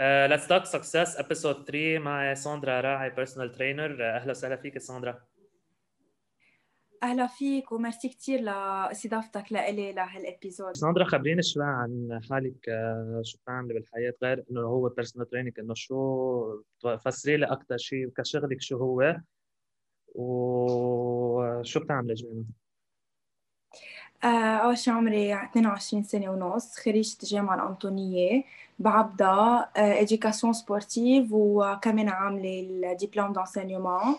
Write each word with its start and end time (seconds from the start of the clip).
Let's 0.00 0.48
talk 0.48 0.64
success 0.64 1.16
episode 1.16 1.64
3 1.64 1.98
مع 1.98 2.34
ساندرا 2.34 2.80
راعي 2.80 3.10
personal 3.10 3.52
trainer 3.52 4.16
أهلا 4.16 4.30
وسهلا 4.30 4.56
فيك 4.56 4.78
ساندرا. 4.78 5.22
أهلا 7.02 7.26
فيك 7.26 7.72
وميرسي 7.72 8.08
كثير 8.08 8.40
لاستضافتك 8.40 9.52
لإلي 9.52 9.92
لهال 9.92 10.15
episode. 10.15 10.76
ساندرا 10.76 11.04
خبريني 11.04 11.42
شوي 11.42 11.64
عن 11.64 12.20
حالك. 12.30 12.68
آه، 12.68 13.22
شو 13.24 13.38
بتعملي 13.38 13.74
بالحياة؟ 13.74 14.14
غير 14.22 14.44
إنه 14.50 14.60
هو 14.60 14.88
personal 14.88 15.28
training 15.28 15.60
إنه 15.60 15.74
شو 15.74 16.62
فسري 17.04 17.36
لي 17.36 17.46
أكثر 17.46 17.76
شيء 17.76 18.08
كشغلك 18.08 18.60
شو 18.60 18.76
هو؟ 18.76 19.16
وشو 20.14 21.80
بتعملي 21.80 22.14
جميله 22.14 22.40
آه، 22.40 22.61
أول 24.24 24.78
شي 24.78 24.90
عمري 24.90 25.34
22 25.34 26.02
سنة 26.02 26.28
ونص 26.30 26.76
خريجة 26.78 27.16
الجامعة 27.22 27.54
الأنطونية 27.54 28.44
بعبدا 28.78 29.66
éducation 29.76 30.52
sportive 30.52 31.28
وكمان 31.32 32.08
عاملة 32.08 32.60
ال 32.60 32.69
diplôme 32.69 33.32
d'enseignement 33.32 34.16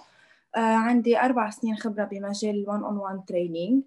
عندي 0.56 1.20
أربع 1.20 1.50
سنين 1.50 1.76
خبرة 1.76 2.04
بمجال 2.04 2.56
ال 2.56 2.63
one 2.63 2.84
on 2.84 2.98
one 2.98 3.26
training 3.26 3.84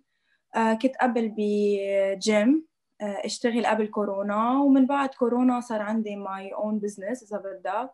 كنت 0.83 0.97
قبل 1.01 1.35
بجيم 1.37 2.67
آه، 3.01 3.23
اشتغل 3.25 3.67
قبل 3.67 3.87
كورونا 3.87 4.59
ومن 4.59 4.87
بعد 4.87 5.09
كورونا 5.09 5.61
صار 5.61 5.83
عندي 5.83 6.17
my 6.17 6.55
own 6.55 6.79
business 6.79 7.23
إذا 7.23 7.39
بدك. 7.39 7.91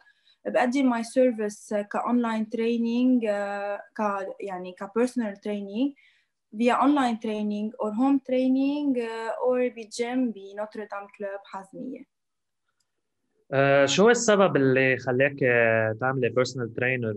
بقدم 0.47 0.91
my 0.91 1.05
service 1.05 1.75
ك 1.75 1.85
online 1.85 2.49
training 2.51 3.27
ك 3.97 4.27
يعني 4.41 4.73
ك 4.73 4.80
personal 4.80 5.37
training 5.37 5.93
via 6.53 6.75
online 6.87 7.19
training 7.25 7.73
or 7.79 7.91
home 7.93 8.21
training 8.29 8.97
uh, 9.01 9.49
or 9.49 9.59
بجيم 9.77 10.31
بنوتردام 10.33 11.07
club 11.19 11.41
حازمية 11.45 12.05
uh, 13.53 13.85
شو 13.85 14.11
السبب 14.11 14.57
اللي 14.57 14.97
خلاك 14.97 15.37
تعملي 16.01 16.29
personal 16.29 16.75
trainer؟ 16.75 17.17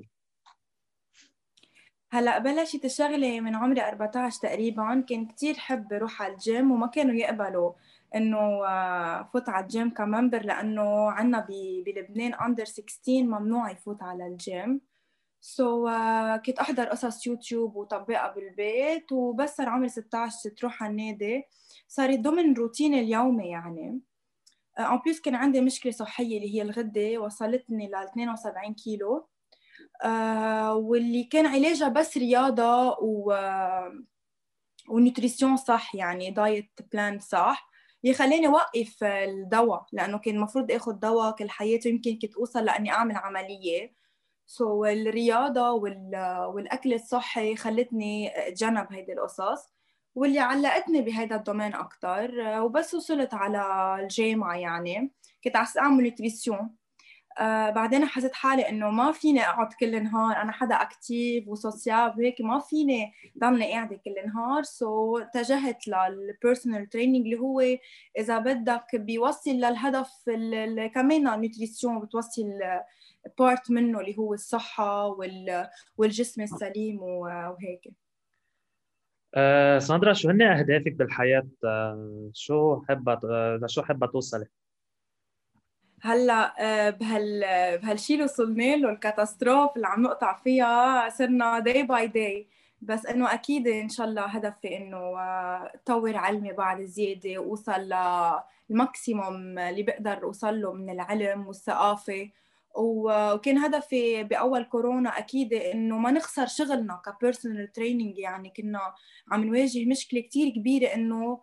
هلا 2.15 2.39
بلشت 2.39 2.85
الشغلة 2.85 3.41
من 3.41 3.55
عمري 3.55 3.81
14 3.81 4.41
تقريبا. 4.41 5.05
كان 5.09 5.25
كتير 5.25 5.53
حب 5.53 5.93
روح 5.93 6.21
على 6.21 6.33
الجيم 6.33 6.71
وما 6.71 6.87
كانوا 6.87 7.15
يقبلوا 7.15 7.71
إنه 8.15 8.65
آه، 8.67 9.29
فوت 9.33 9.49
على 9.49 9.63
الجيم 9.63 9.89
ك 9.89 9.97
member 9.97 10.41
لأنه 10.45 11.11
عنا 11.11 11.47
بلبنان 11.85 12.33
under 12.33 12.65
16 12.65 13.23
ممنوع 13.23 13.71
يفوت 13.71 14.03
على 14.03 14.27
الجيم. 14.27 14.81
so, 15.47 15.91
uh, 15.91 16.45
كنت 16.45 16.59
أحضر 16.59 16.85
قصص 16.85 17.27
يوتيوب 17.27 17.75
وطبقها 17.75 18.33
بالبيت 18.33 19.11
وبس 19.11 19.55
صار 19.55 19.69
عمري 19.69 19.89
16 19.89 20.49
تروح 20.49 20.83
على 20.83 20.91
النادي. 20.91 21.43
صارت 21.87 22.19
ضمن 22.19 22.53
روتيني 22.53 22.99
اليومي 22.99 23.49
يعني. 23.49 24.01
and 24.79 24.85
uh, 24.85 25.03
plus 25.03 25.21
كان 25.21 25.35
عندي 25.35 25.61
مشكلة 25.61 25.91
صحية 25.91 26.37
اللي 26.37 26.55
هي 26.55 26.61
الغدة 26.61 27.17
وصلتني 27.17 27.87
ل 27.87 27.95
72 27.95 28.73
كيلو. 28.73 29.27
uh, 30.03 30.07
واللي 30.73 31.23
كان 31.23 31.45
علاجها 31.45 31.87
بس 31.89 32.17
رياضة 32.17 32.89
و 32.89 33.33
و 34.89 34.96
nutrition 34.96 35.57
صح 35.57 35.95
يعني 35.95 36.31
diet 36.31 36.71
plan 36.93 37.19
صح. 37.19 37.69
يخليني 38.03 38.47
أوقف 38.47 39.03
الدواء 39.03 39.85
لأنه 39.93 40.17
كان 40.17 40.35
المفروض 40.35 40.71
آخذ 40.71 40.93
دواء 40.93 41.35
كل 41.35 41.49
حياتي 41.49 41.89
يمكن 41.89 42.19
كنت 42.19 42.35
أوصل 42.35 42.65
لأني 42.65 42.91
أعمل 42.91 43.15
عملية. 43.15 44.04
so, 44.45 44.87
الرياضة 44.87 45.71
والأكل 46.47 46.93
الصحي 46.93 47.55
خلتني 47.55 48.31
أتجنب 48.47 48.87
هيدي 48.93 49.13
القصص 49.13 49.73
واللي 50.15 50.39
علقتني 50.39 51.01
بهيدا 51.01 51.35
ال 51.35 51.40
domaine 51.40 51.73
أكتر 51.75 52.31
وبس 52.59 52.93
وصلت 52.93 53.33
على 53.33 53.59
الجامعة 54.03 54.55
يعني. 54.55 55.11
كنت 55.43 55.55
عم 55.55 55.65
أعمل 55.77 56.03
nutrition 56.03 56.75
آه 57.37 57.69
بعدين 57.69 58.05
حسيت 58.05 58.33
حالي 58.33 58.69
إنه 58.69 58.89
ما 58.89 59.11
فيني 59.11 59.41
أقعد 59.41 59.73
كل 59.79 59.95
النهار 59.95 60.41
أنا 60.41 60.51
حدا 60.51 60.75
active 60.75 61.47
و 61.47 61.56
sociale 61.56 62.13
وهيك 62.17 62.41
ما 62.41 62.59
فيني 62.59 63.13
ضلني 63.39 63.71
قاعدة 63.71 63.95
كل 63.95 64.15
النهار. 64.23 64.63
so, 64.63 65.21
اتجهت 65.21 65.87
لل 65.87 66.08
personal 66.08 66.89
training 66.89 67.25
اللي 67.25 67.39
هو 67.39 67.61
إذا 68.19 68.39
بدك 68.39 68.95
بيوصل 68.95 69.51
للهدف 69.51 70.11
كمان 70.93 71.39
nutrition 71.39 71.99
بتوصل 71.99 72.59
part 73.39 73.71
منه 73.71 73.99
اللي 73.99 74.17
هو 74.17 74.33
الصحة 74.33 75.07
وال... 75.07 75.67
والجسم 75.97 76.41
السليم 76.41 77.03
وهيك. 77.03 77.93
أه 79.35 79.79
ساندرا 79.79 80.13
شو 80.13 80.29
هن 80.29 80.41
أهدافك 80.41 80.91
بالحياة؟ 80.91 81.47
أه 81.65 82.29
شو 82.33 82.81
حابة 82.81 83.19
لشو 83.61 83.81
حابة 83.81 84.07
توصلي؟ 84.07 84.45
هلا 86.05 86.55
آه، 86.59 86.89
بهال 86.89 87.41
بهالشيء 87.77 88.15
اللي 88.15 88.25
وصلنا 88.25 88.75
له 88.75 88.89
ال 88.89 88.97
catastrophe 88.97 89.75
اللي 89.75 89.87
عم 89.87 90.03
نقطع 90.03 90.39
فيها 90.43 91.09
صرنا 91.09 91.59
day 91.59 91.83
by 91.83 92.07
day 92.07 92.47
بس 92.81 93.05
إنه 93.05 93.33
أكيد 93.33 93.67
إن 93.67 93.89
شاء 93.89 94.07
الله 94.07 94.25
هدفي 94.25 94.77
إنه 94.77 94.97
آه، 94.97 95.71
طور 95.85 96.17
علمي 96.17 96.53
بعد 96.53 96.81
زيادة 96.81 97.39
واوصل 97.39 97.89
لل 98.69 98.89
maximum 98.89 99.59
اللي 99.59 99.83
بقدر 99.83 100.23
أوصل 100.23 100.61
له 100.61 100.73
من 100.73 100.89
العلم 100.89 101.47
والثقافة. 101.47 102.29
وكان 102.77 103.57
هدفي 103.57 104.23
بأول 104.23 104.63
كورونا 104.63 105.09
أكيد 105.17 105.53
إنه 105.53 105.97
ما 105.97 106.11
نخسر 106.11 106.47
شغلنا 106.47 107.01
ك 107.05 107.13
personal 107.13 107.71
training 107.71 108.17
يعني 108.17 108.53
كنا 108.57 108.79
عم 109.31 109.43
نواجه 109.43 109.85
مشكلة 109.85 110.21
كثير 110.21 110.49
كبيرة 110.49 110.87
إنه 110.87 111.39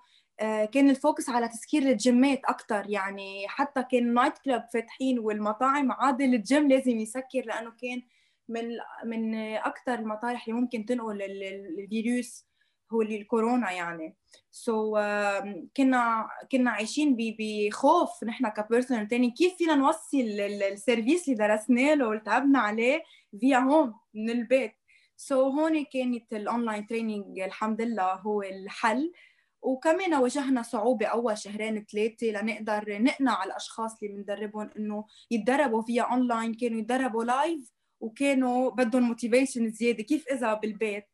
كان 0.72 0.90
ال 0.90 0.96
focus 0.96 1.28
على 1.28 1.48
تسكير 1.48 1.82
الجيمات 1.82 2.40
أكثر 2.44 2.90
يعني 2.90 3.48
حتى 3.48 3.84
كان 3.92 4.14
night 4.14 4.38
club 4.38 4.68
فاتحين 4.74 5.18
والمطاعم 5.18 5.92
عادي 5.92 6.34
الجيم 6.34 6.68
لازم 6.68 6.98
يسكر 6.98 7.42
لأنه 7.46 7.70
كان 7.82 8.02
من 8.48 8.68
من 9.04 9.34
أكثر 9.54 9.94
المطارح 9.94 10.48
اللي 10.48 10.60
ممكن 10.60 10.84
تنقل 10.84 11.22
الفيروس 11.22 12.46
هو 12.92 13.02
الكورونا 13.02 13.70
يعني. 13.70 14.16
so, 14.50 15.00
uh, 15.00 15.46
كنا 15.76 16.28
كنا 16.52 16.70
عايشين 16.70 17.16
بخوف 17.18 18.24
نحن 18.24 18.48
ك 18.48 18.55
personal 18.55 19.08
training. 19.08 19.30
كيف 19.30 19.56
فينا 19.56 19.74
نوصل 19.74 20.18
ال 20.18 20.32
service 20.32 21.28
اللي 21.28 21.38
درسناه 21.38 21.94
له 21.94 22.08
وتعبنا 22.08 22.58
عليه 22.58 23.02
فيا 23.40 23.58
هون 23.58 23.94
من 24.14 24.30
البيت؟ 24.30 24.72
so, 25.16 25.54
هون 25.54 25.84
كانت 25.84 26.32
ال 26.32 26.40
online 26.40 26.86
training 26.86 27.40
الحمد 27.40 27.80
لله 27.80 28.12
هو 28.12 28.42
الحل. 28.42 29.12
وكمان 29.62 30.14
واجهنا 30.14 30.62
صعوبة 30.62 31.06
أول 31.06 31.38
شهرين 31.38 31.84
ثلاثة 31.92 32.26
لنقدر 32.26 33.02
نقنع 33.02 33.44
الأشخاص 33.44 34.02
اللي 34.02 34.14
بندربهم 34.14 34.70
إنه 34.76 35.04
يتدربوا 35.30 35.82
فيها 35.82 36.02
أونلاين 36.02 36.54
كانوا 36.54 36.80
يتدربوا 36.80 37.24
live 37.24 37.72
وكانوا 38.00 38.70
بدهم 38.70 39.02
motivation 39.02 39.70
زيادة 39.70 40.02
كيف 40.02 40.28
إذا 40.28 40.54
بالبيت. 40.54 41.04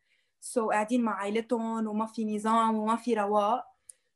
so, 0.41 0.73
قاعدين 0.73 1.03
مع 1.03 1.13
عائلتهم 1.13 1.87
وما 1.87 2.07
في 2.07 2.25
نظام 2.25 2.77
وما 2.77 2.97
في 2.97 3.15
رواق. 3.15 3.65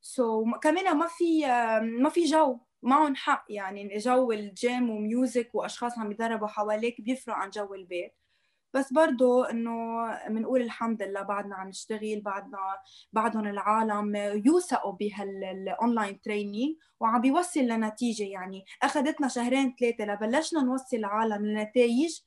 so, 0.01 0.59
كمان 0.59 0.97
ما 0.97 1.07
في 1.07 1.47
ما 1.83 2.09
في 2.09 2.25
جو 2.25 2.59
معهم 2.83 3.15
حق 3.17 3.45
يعني 3.49 3.99
جو 3.99 4.33
ال 4.33 4.47
gym 4.47 4.91
و 4.91 5.01
music 5.01 5.51
وأشخاص 5.55 5.99
عم 5.99 6.13
يدربوا 6.13 6.47
حواليك 6.47 7.01
بيفرق 7.01 7.35
عن 7.35 7.51
جو 7.51 7.75
البيت. 7.75 8.22
بس 8.75 8.93
برضه 8.93 9.51
إنه 9.51 9.73
بنقول 10.29 10.63
الحمد 10.63 11.03
لله 11.03 11.23
بعدنا 11.23 11.57
عم 11.57 11.69
نشتغل 11.69 12.21
بعدنا 12.21 12.59
بعدهم 13.13 13.47
العالم 13.47 14.17
يوثقوا 14.47 14.93
بهال 14.93 15.35
online 15.35 16.21
training 16.21 16.77
وعم 17.01 17.21
بيوصل 17.21 17.61
لنتيجة 17.61 18.25
يعني. 18.25 18.65
أخذتنا 18.83 19.29
شهرين 19.29 19.77
ثلاثة 19.81 20.05
لبلشنا 20.05 20.63
نوصل 20.63 20.97
العالم 20.97 21.47
لنتائج 21.47 22.21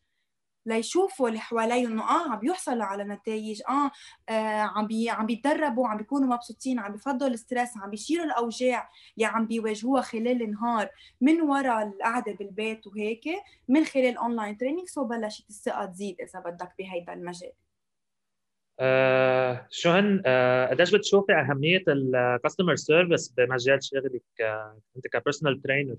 ليشوفوا 0.66 1.28
اللي 1.28 1.40
حواليهم 1.40 1.92
إنه 1.92 2.04
آه 2.04 2.32
عم 2.32 2.40
بيحصلوا 2.40 2.84
على 2.84 3.04
نتائج 3.04 3.62
آه, 3.70 3.92
آه 4.30 4.62
عم 4.62 4.88
بي 4.88 5.10
عم 5.10 5.26
بيتدربوا 5.26 5.88
عم 5.88 5.98
بيكونوا 5.98 6.34
مبسوطين 6.36 6.80
عم 6.80 6.94
بفضوا 6.94 7.34
ال 7.34 7.40
stress 7.40 7.78
عم 7.78 7.90
بيشيلوا 7.90 8.26
الأوجاع 8.26 8.90
اللي 9.18 9.26
عم 9.26 9.48
بيواجهوها 9.48 10.02
خلال 10.02 10.42
النهار 10.42 10.90
من 11.22 11.42
وراء 11.42 11.88
القعدة 11.88 12.34
بالبيت 12.34 12.88
وهيك 12.88 13.24
من 13.68 13.84
خلال 13.86 14.18
online 14.18 14.58
training 14.58 14.88
so 14.88 15.04
بلشت 15.04 15.50
الثقة 15.50 15.86
تزيد 15.86 16.22
إذا 16.22 16.40
بدك 16.40 16.72
بهيدا 16.80 17.14
المجال. 17.14 17.52
آه 18.80 19.68
شو 19.70 19.90
هن 19.90 20.24
آه 20.26 20.68
قديش 20.68 20.96
بتشوفي 20.96 21.34
أهمية 21.34 21.84
ال 21.88 21.98
customer 21.98 22.76
service 22.76 23.30
بمجال 23.30 23.84
شغلك 23.84 24.24
آه 24.42 24.80
أنت 24.96 25.08
ك 25.08 25.14
personal 25.14 25.62
trainer 25.62 25.96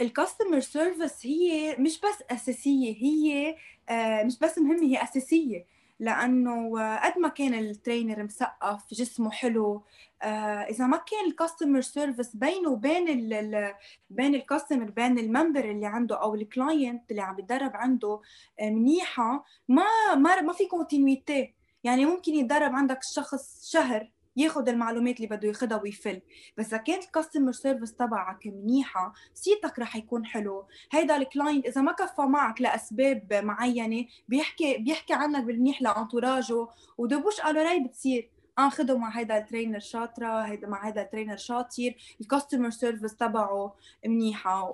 ال 0.00 0.07
customer 0.07 0.60
service 0.60 1.26
هي 1.26 1.76
مش 1.78 2.00
بس 2.00 2.22
أساسية 2.30 2.96
هي 2.96 3.56
آه، 3.88 4.22
مش 4.22 4.38
بس 4.38 4.58
مهمة 4.58 4.82
هي 4.82 5.02
أساسية. 5.02 5.66
لأنه 6.00 6.70
قد 6.98 7.18
ما 7.18 7.28
كان 7.28 7.54
ال 7.54 7.62
trainer 7.62 8.22
مثقف 8.22 8.94
جسمه 8.94 9.30
حلو 9.30 9.82
آه، 10.22 10.26
إذا 10.62 10.86
ما 10.86 10.96
كان 10.96 11.26
ال 11.26 11.32
customer 11.32 11.80
service 11.80 12.36
بينه 12.36 12.70
وبين 12.70 13.08
ال 13.08 13.74
بين 14.10 14.34
ال 14.34 14.40
customer 14.40 14.90
بين 14.90 15.18
ال 15.18 15.25
member 15.25 15.64
اللي 15.70 15.86
عنده 15.86 16.22
أو 16.22 16.34
ال 16.34 16.45
client 16.45 17.10
اللي 17.10 17.22
عم 17.22 17.38
يتدرب 17.38 17.76
عنده 17.76 18.20
آه، 18.60 18.70
منيحة 18.70 19.44
ما 19.68 19.84
ما 20.14 20.40
ما 20.40 20.52
في 20.52 20.66
continuity 20.66 21.54
يعني 21.84 22.06
ممكن 22.06 22.34
يتدرب 22.34 22.72
عندك 22.74 22.98
الشخص 22.98 23.70
شهر 23.70 24.10
ياخذ 24.38 24.68
المعلومات 24.68 25.16
اللي 25.16 25.26
بده 25.26 25.48
ياخذها 25.48 25.80
ويفل. 25.82 26.20
بس 26.58 26.66
إذا 26.66 26.76
كانت 26.76 27.04
ال 27.04 27.09
customer 27.09 27.52
service 27.52 27.94
تبعك 27.94 28.46
منيحة 28.46 29.12
صيتك 29.34 29.78
رح 29.78 29.96
يكون 29.96 30.26
حلو. 30.26 30.66
هيدا 30.92 31.16
ال 31.16 31.23
client 31.23 31.66
إذا 31.66 31.80
ما 31.80 31.92
كفى 31.92 32.22
معك 32.22 32.60
لأسباب 32.60 33.34
معينة 33.34 34.06
بيحكي 34.28 34.78
بيحكي 34.78 35.14
عنك 35.14 35.44
بالمنيح 35.44 35.82
لأنتوراجه 35.82 36.66
ودبوش 36.98 37.40
قالوا 37.40 37.62
راي 37.62 37.80
بتصير. 37.80 38.30
خدوا 38.70 38.98
مع 38.98 39.18
هيدا 39.18 39.38
ال 39.38 39.43
trainer 39.43 39.78
شاطرة 39.78 40.40
هيدا 40.40 40.68
مع 40.68 40.86
هيدا 40.86 41.02
ال 41.02 41.06
trainer 41.06 41.36
شاطر 41.36 41.94
ال 42.20 42.26
customer 42.26 42.70
service 42.70 43.16
تبعه 43.16 43.74
منيحة. 44.06 44.70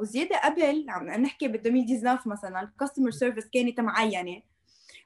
وزيادة 0.00 0.36
قبل 0.44 0.86
عم 0.88 1.08
نحكي 1.08 1.48
ب 1.48 1.54
2019 1.54 2.30
مثلا 2.30 2.60
ال 2.60 2.66
customer 2.66 3.10
service 3.10 3.48
كانت 3.48 3.80
معينة. 3.80 4.42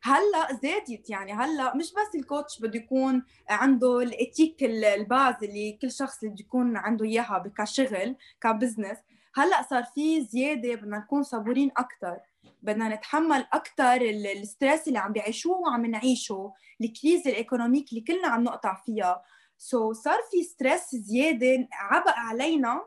هلأ 0.02 0.58
زادت 0.62 1.10
يعني 1.10 1.32
هلأ 1.32 1.76
مش 1.76 1.92
بس 1.92 2.14
ال 2.14 2.22
coach 2.22 2.60
بده 2.60 2.78
يكون 2.78 3.22
عنده 3.48 4.00
ال 4.00 4.08
éthique 4.08 4.62
ال 4.62 4.77
base 4.77 5.34
اللي 5.42 5.78
كل 5.82 5.90
شخص 5.90 6.24
بده 6.24 6.36
يكون 6.40 6.76
عنده 6.76 7.04
إياها 7.04 7.52
كشغل 7.58 8.16
ك 8.40 8.47
business 8.47 8.98
هلأ 9.34 9.62
صار 9.62 9.84
في 9.84 10.24
زيادة 10.24 10.74
بدنا 10.74 10.98
نكون 10.98 11.22
صبورين 11.22 11.70
أكثر 11.76 12.18
بدنا 12.62 12.88
نتحمل 12.88 13.46
أكثر 13.52 14.00
ال 14.02 14.15
stress 14.15 14.88
اللي 14.88 14.98
عم 14.98 15.12
بيعيشوه 15.12 15.58
وعم 15.58 15.86
نعيشه 15.86 16.52
ال 16.80 16.88
crise 16.88 17.28
ال 17.28 17.34
économique 17.34 17.90
اللي 17.92 18.00
كلنا 18.00 18.28
عم 18.28 18.44
نقطع 18.44 18.74
فيها. 18.74 19.22
so, 19.58 19.96
صار 19.96 20.18
في 20.30 20.42
stress 20.42 20.94
زيادة 20.94 21.68
عبء 21.72 22.14
علينا 22.16 22.84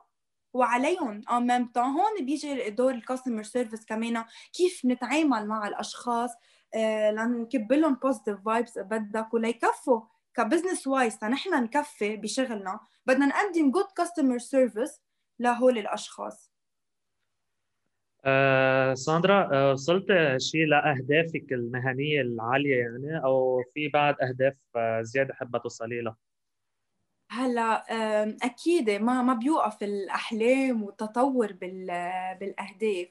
وعليهم. 0.54 1.22
quand 1.32 1.48
même 1.48 1.72
هون 1.78 2.26
بيجي 2.26 2.70
دور 2.70 2.94
ال 2.94 2.99
customer 2.99 3.44
service 3.44 3.86
كمان 3.86 4.24
كيف 4.54 4.86
نتعامل 4.86 5.48
مع 5.48 5.68
الأشخاص 5.68 6.32
آه، 6.76 7.12
لنكب 7.12 7.74
لهم 7.74 7.96
positive 7.96 8.40
vibes 8.46 8.78
بدك 8.80 9.34
وليكفوا 9.34 10.02
ك 10.34 10.40
business 10.40 10.88
wise 10.88 11.24
نحن 11.24 11.64
نكفي 11.64 12.18
بشغلنا. 12.18 12.80
بدنا 13.06 13.26
نقدم 13.26 13.72
good 13.72 13.86
customer 13.98 14.38
service 14.38 15.02
لهول 15.40 15.78
الأشخاص. 15.78 16.52
أه 18.26 18.94
ساندرا 18.94 19.50
أه 19.54 19.72
وصلت 19.72 20.08
شيء 20.38 20.66
لأهدافك 20.66 21.52
المهنية 21.52 22.22
العالية 22.22 22.76
يعني 22.80 23.24
أو 23.24 23.64
في 23.74 23.88
بعد 23.88 24.16
أهداف 24.22 24.56
آه، 24.76 25.02
زيادة 25.02 25.34
حابة 25.34 25.60
توصلي 25.60 26.02
لها؟ 26.02 26.18
هلأ 27.32 27.86
أكيد 28.46 28.90
ما 28.90 29.22
ما 29.22 29.34
بيوقف 29.34 29.84
الأحلام 29.84 30.84
والتطور 30.84 31.54
بالأهداف. 31.54 33.08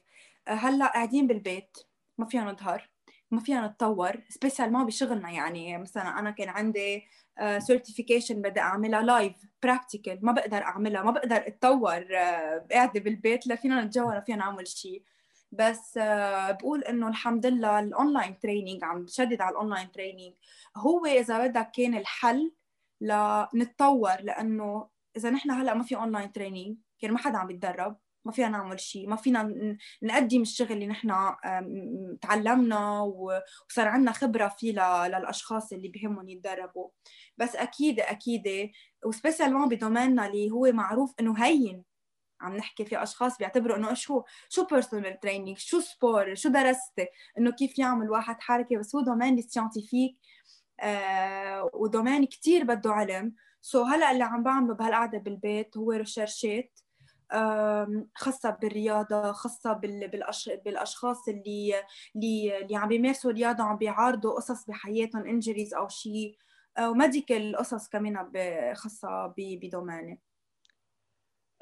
هلأ 0.48 0.86
قاعدين 0.86 1.26
بالبيت 1.26 1.78
ما 2.18 2.26
فينا 2.26 2.52
نظهر 2.52 2.90
ما 3.30 3.40
فينا 3.40 3.66
نتطور 3.66 4.20
spécialement 4.28 4.84
بشغلنا 4.84 5.30
يعني. 5.30 5.78
مثلا 5.78 6.18
أنا 6.18 6.30
كان 6.30 6.48
عندي 6.48 7.04
certification 7.58 8.36
آه، 8.36 8.48
بدي 8.48 8.60
أعملها 8.60 9.02
live 9.02 9.32
practical 9.62 10.18
ما 10.22 10.32
بقدر 10.32 10.62
أعملها 10.62 11.02
ما 11.02 11.10
بقدر 11.10 11.36
أتطور 11.36 12.06
آه، 12.16 12.66
قاعدة 12.72 13.00
بالبيت 13.00 13.46
لا 13.46 13.56
فينا 13.56 13.84
نتجول 13.84 14.04
ولا 14.04 14.20
فينا 14.20 14.38
نعمل 14.38 14.68
شيء 14.68 15.02
بس 15.52 15.98
آه، 15.98 16.50
بقول 16.50 16.82
إنه 16.82 17.08
الحمد 17.08 17.46
لله 17.46 17.80
ال 17.80 17.88
online 17.88 18.38
training 18.38 18.84
عم 18.84 19.04
بشدد 19.04 19.40
على 19.40 19.52
ال 19.52 19.58
online 19.58 19.92
training 19.92 20.34
هو 20.76 21.06
إذا 21.06 21.46
بدك 21.46 21.70
كان 21.70 21.94
الحل 21.94 22.52
لنتطور 23.00 24.20
لأنه 24.20 24.88
إذا 25.16 25.30
نحن 25.30 25.50
هلأ 25.50 25.74
ما 25.74 25.82
في 25.82 25.96
online 25.96 26.32
training 26.32 26.76
كان 27.00 27.12
ما 27.12 27.18
حدا 27.18 27.38
عم 27.38 27.50
يتدرب 27.50 27.96
ما 28.24 28.32
فينا 28.32 28.48
نعمل 28.48 28.80
شيء 28.80 29.08
ما 29.08 29.16
فينا 29.16 29.54
نقدم 30.02 30.42
الشغل 30.42 30.72
اللي 30.72 30.86
نحن 30.86 31.08
تعلمنا 32.20 33.00
وصار 33.00 33.88
عندنا 33.88 34.12
خبرة 34.12 34.48
فيه 34.48 34.72
للأشخاص 35.08 35.72
اللي 35.72 35.88
بهمهم 35.88 36.28
يتدربوا. 36.28 36.88
بس 37.36 37.56
أكيد 37.56 38.00
أكيد 38.00 38.70
و 39.06 39.10
spécialement 39.10 39.54
ب 39.54 39.66
domaine 39.66 40.19
نا 40.19 40.26
اللي 40.26 40.50
هو 40.50 40.72
معروف 40.72 41.14
إنه 41.20 41.44
هين 41.44 41.84
عم 42.40 42.56
نحكي 42.56 42.84
في 42.84 43.02
أشخاص 43.02 43.38
بيعتبروا 43.38 43.76
إنه 43.76 43.94
شو 43.94 44.22
شو 44.48 44.64
personal 44.64 45.20
training 45.20 45.58
شو 45.58 45.80
sport 45.80 46.34
شو 46.34 46.48
درستي 46.48 47.06
إنه 47.38 47.50
كيف 47.50 47.78
يعمل 47.78 48.10
واحد 48.10 48.40
حركة 48.40 48.78
بس 48.78 48.96
هو 48.96 49.02
domaine 49.02 49.42
scientifique 49.42 50.18
و 51.74 51.80
domaine 51.80 52.24
كثير 52.24 52.64
بده 52.64 52.92
علم. 52.92 53.34
so 53.60 53.82
هلأ 53.82 54.12
اللي 54.12 54.24
عم 54.24 54.42
بعمله 54.42 54.74
بهالقعدة 54.74 55.18
بالبيت 55.18 55.76
هو 55.76 55.92
recherche 55.92 56.71
ات 56.71 56.80
خاصة 58.14 58.50
بالرياضة 58.50 59.32
خاصة 59.32 59.72
بالأشخاص 60.64 61.28
اللي 61.28 61.74
اللي 62.16 62.58
اللي 62.62 62.76
عم 62.76 62.88
بيمارسوا 62.88 63.30
رياضة 63.30 63.64
عم 63.64 63.76
بيعارضوا 63.76 64.34
قصص 64.34 64.66
بحياتهم 64.66 65.26
injuries 65.26 65.74
أو 65.74 65.88
شيء 65.88 66.36
و 66.80 66.90
medical 66.90 67.56
قصص 67.56 67.88
كمان 67.88 68.32
خاصة 68.74 69.34
ب 69.36 69.45
domaine 69.45 70.11
ي 70.11 70.20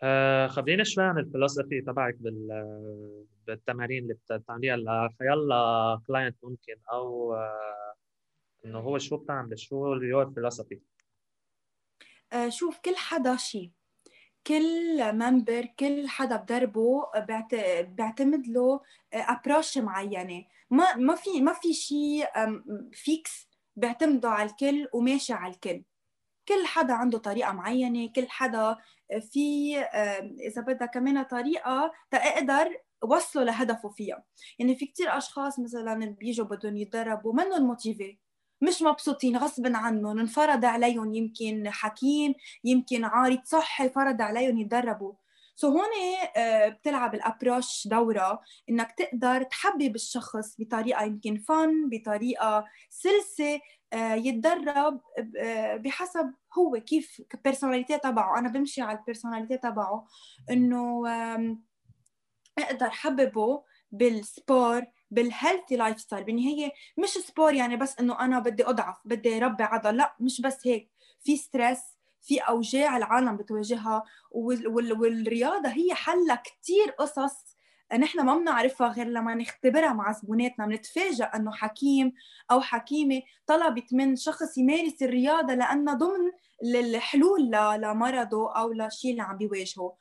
أه 0.02 0.46
خبرينا 0.46 0.84
شوي 0.84 1.04
عن 1.04 1.18
ال 1.18 1.24
philosophy 1.24 1.80
تبعك 1.80 2.14
بال 2.14 2.48
بالتمارين 3.46 4.02
اللي 4.02 4.16
بتعمليها 4.30 4.76
لحيالله 4.76 6.00
client 6.06 6.36
ممكن 6.42 6.74
أو 6.92 7.34
آه، 7.34 7.94
انه 8.64 8.78
هو 8.78 8.98
شو 8.98 9.16
بتعمل 9.16 9.58
شو 9.58 9.92
ال 9.92 10.00
your 10.00 10.32
philosophy 10.36 10.80
أه 12.32 12.48
شوف 12.48 12.78
كل 12.78 12.96
حدا 12.96 13.36
شيء. 13.36 13.70
كل 14.46 15.12
member 15.12 15.66
كل 15.78 16.08
حدا 16.08 16.36
بدربه 16.36 17.02
بيعتمد 17.82 18.46
له 18.46 18.80
approche 19.12 19.78
معينة. 19.78 20.44
ما 20.70 20.94
ما 20.94 21.14
في 21.14 21.40
ما 21.40 21.52
في 21.52 21.72
شيء 21.72 22.26
fixe 22.92 23.48
بيعتمدوا 23.76 24.30
على 24.30 24.50
الكل 24.50 24.88
وماشي 24.92 25.32
على 25.32 25.52
الكل. 25.52 25.84
كل 26.48 26.66
حدا 26.66 26.94
عنده 26.94 27.18
طريقة 27.18 27.52
معينة 27.52 28.12
كل 28.12 28.28
حدا 28.28 28.76
في 29.20 29.78
إذا 30.46 30.62
بدها 30.62 30.86
كمان 30.86 31.22
طريقة 31.22 31.92
تقدر 32.10 32.76
وصلوا 33.02 33.44
لهدفه 33.44 33.88
فيها. 33.88 34.24
يعني 34.58 34.76
في 34.76 34.86
كتير 34.86 35.18
أشخاص 35.18 35.58
مثلا 35.58 36.16
بيجوا 36.20 36.46
بدهم 36.46 36.76
يتدربوا 36.76 37.32
منهم 37.32 37.62
motivés 37.66 38.18
مش 38.60 38.82
مبسوطين 38.82 39.36
غصب 39.36 39.66
عنهم 39.66 40.18
انفرض 40.18 40.64
عليهم 40.64 41.14
يمكن 41.14 41.70
حكيم 41.70 42.34
يمكن 42.64 43.04
عارض 43.04 43.40
صحي 43.44 43.88
فرض 43.88 44.22
عليهم 44.22 44.58
يتدربوا. 44.58 45.12
so 45.56 45.68
هون 45.68 45.88
آه، 46.36 46.68
بتلعب 46.68 47.14
ال 47.14 47.22
approche 47.22 47.88
دورة 47.88 48.40
إنك 48.70 48.92
تقدر 48.92 49.42
تحبب 49.42 49.94
الشخص 49.94 50.56
بطريقة 50.58 51.04
يمكن 51.04 51.38
فن 51.38 51.88
بطريقة 51.88 52.64
سلسة 52.90 53.60
آه، 53.92 54.14
يتدرب 54.14 55.00
آه، 55.38 55.76
بحسب 55.76 56.34
هو 56.58 56.80
كيف 56.80 57.22
personality 57.44 57.98
تبعه. 57.98 58.38
أنا 58.38 58.48
بمشي 58.48 58.82
على 58.82 58.98
ال 58.98 59.03
personality 59.03 59.58
تبعه 59.58 60.06
إنه 60.50 61.08
أقدر 62.58 62.90
حببه 62.90 63.62
بال 63.92 64.18
sport 64.18 64.82
بال 65.10 65.25
healthy 65.25 65.76
lifestyle 65.76 66.24
بالنهاية 66.24 66.72
مش 66.98 67.08
sport 67.08 67.54
يعني 67.54 67.76
بس 67.76 67.98
إنه 68.00 68.20
أنا 68.20 68.38
بدي 68.38 68.66
أضعف 68.66 68.96
بدي 69.04 69.38
ربي 69.38 69.62
عضل 69.64 69.96
لا 69.96 70.16
مش 70.20 70.40
بس 70.40 70.66
هيك. 70.66 70.90
في 71.24 71.36
stress 71.36 71.80
في 72.22 72.38
أوجاع 72.38 72.96
العالم 72.96 73.36
بتواجهها 73.36 74.04
والرياضة 74.30 75.68
هي 75.68 75.94
حلها 75.94 76.42
كثير 76.44 76.90
قصص 76.98 77.56
نحن 77.98 78.20
ما 78.20 78.38
بنعرفها 78.38 78.88
غير 78.88 79.06
لما 79.06 79.34
نختبرها 79.34 79.92
مع 79.92 80.12
زبوناتنا. 80.12 80.66
بنتفاجئ 80.66 81.24
إنه 81.24 81.52
حكيم 81.52 82.12
أو 82.50 82.60
حكيمة 82.60 83.22
طلبت 83.46 83.94
من 83.94 84.16
شخص 84.16 84.58
يمارس 84.58 85.02
الرياضة 85.02 85.54
لانها 85.54 85.94
ضمن 85.94 86.30
الحلول 86.74 87.50
لمرضه 87.76 88.52
أو 88.52 88.72
لشيء 88.72 89.10
اللي 89.10 89.22
عم 89.22 89.36
بيواجهه. 89.36 89.94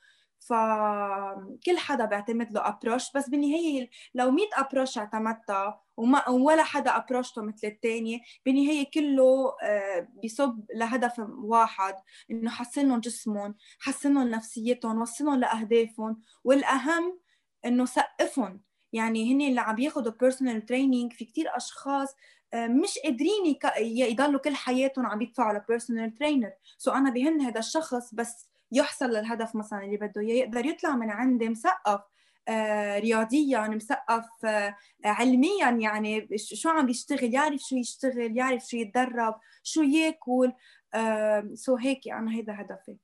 فكل 0.49 1.77
حدا 1.77 2.05
بيعتمد 2.05 2.53
له 2.53 2.67
ابروش 2.67 3.11
بس 3.15 3.29
بالنهاية 3.29 3.89
لو 4.13 4.31
100 4.31 4.45
ابروش 4.53 4.97
اعتمدتها 4.97 5.81
وما 5.97 6.29
ولا 6.29 6.63
حدا 6.63 6.97
ابروشته 6.97 7.41
مثل 7.41 7.67
الثاني 7.67 8.21
بالنهاية 8.45 8.91
كله 8.93 9.55
آه، 9.63 10.07
بيصب 10.21 10.59
لهدف 10.75 11.19
واحد 11.29 11.95
إنه 12.31 12.49
حسن 12.49 12.87
لهم 12.87 12.99
جسمهم 12.99 13.55
حسن 13.79 14.13
لهم 14.13 14.27
نفسيتهم 14.27 15.01
وصلهم 15.01 15.39
لأهدافهم 15.39 16.21
والأهم 16.43 17.19
إنه 17.65 17.85
سقفهم. 17.85 18.61
يعني 18.93 19.33
هن 19.33 19.41
اللي 19.41 19.61
عم 19.61 19.79
ياخذوا 19.79 20.11
personal 20.11 20.65
training 20.65 21.13
في 21.13 21.25
كتير 21.25 21.57
أشخاص 21.57 22.15
آه، 22.53 22.67
مش 22.67 22.99
قادرين 23.03 23.57
يضلوا 23.79 24.39
كل 24.39 24.55
حياتهم 24.55 25.05
عم 25.05 25.21
يدفعوا 25.21 25.57
ل 25.59 25.65
personal 25.65 26.13
trainer 26.13 26.51
so 26.77 26.91
أنا 26.91 27.09
بهن 27.09 27.41
هذا 27.41 27.59
الشخص 27.59 28.13
بس 28.13 28.49
يحصل 28.71 29.09
للهدف 29.09 29.55
مثلا 29.55 29.83
اللي 29.83 29.97
بده 29.97 30.21
إياه 30.21 30.35
يقدر 30.35 30.65
يطلع 30.65 30.95
من 30.95 31.09
عندي 31.09 31.49
مثقف 31.49 32.01
آه 32.47 32.99
رياضيا 32.99 33.67
مثقف 33.67 34.45
آه 34.45 34.75
علميا 35.05 35.69
يعني 35.69 36.27
شو 36.37 36.69
عم 36.69 36.85
بيشتغل 36.85 37.33
يعرف 37.33 37.61
شو 37.61 37.75
يشتغل 37.75 38.37
يعرف 38.37 38.63
شو 38.67 38.77
يتدرب 38.77 39.35
شو 39.63 39.81
ياكل 39.81 40.53
آه 40.93 41.49
so 41.53 41.75
هيك 41.75 42.07
أنا 42.07 42.31
هذا 42.31 42.61
هدفي. 42.61 42.97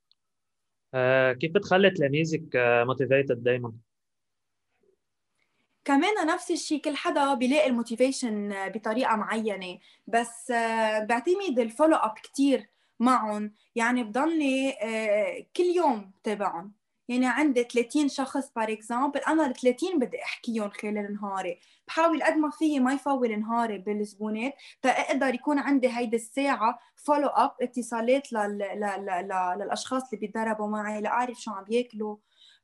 آه 0.94 1.32
كيف 1.32 1.52
بتخلي 1.52 1.90
تلاميذك 1.90 2.48
motivated 2.86 3.42
دائما؟ 3.42 3.72
كمان 5.84 6.26
نفس 6.26 6.50
الشيء 6.50 6.80
كل 6.80 6.96
حدا 6.96 7.34
بيلاقي 7.34 7.66
ال 7.66 7.74
motivation 7.74 8.54
بطريقة 8.68 9.16
معينة 9.16 9.78
بس 10.06 10.50
آه، 10.50 11.04
بعتمد 11.04 11.58
ال 11.58 11.63
follow 11.63 11.96
up 11.96 12.14
كثير 12.22 12.73
معهم. 13.00 13.54
يعني 13.74 14.04
بضلني 14.04 14.70
آه، 14.82 15.46
كل 15.56 15.64
يوم 15.64 16.10
بتابعهم 16.22 16.72
يعني 17.08 17.26
عندي 17.26 17.64
30 17.64 18.08
شخص 18.08 18.52
par 18.56 18.72
exemple 18.72 19.20
أنا 19.20 19.46
ال 19.46 19.54
30 19.54 19.98
بدي 19.98 20.22
أحكيهم 20.22 20.70
خلال 20.70 21.14
نهاري. 21.14 21.60
بحاول 21.88 22.22
قد 22.22 22.36
ما 22.36 22.50
فيي 22.50 22.80
ما 22.80 22.92
يفول 22.92 23.40
نهاري 23.40 23.78
بالزبونات 23.78 24.54
تقدر 24.82 25.34
يكون 25.34 25.58
عندي 25.58 25.88
هيدي 25.88 26.16
الساعة 26.16 26.78
follow 26.96 27.28
up 27.28 27.50
اتصالات 27.62 28.32
لل... 28.32 28.58
لل... 28.58 29.06
لل... 29.06 29.58
للأشخاص 29.58 30.02
اللي 30.04 30.20
بيتدربوا 30.26 30.66
معي 30.68 31.00
لأعرف 31.00 31.40
شو 31.40 31.50
عم 31.50 31.64
ياكلوا 31.70 32.16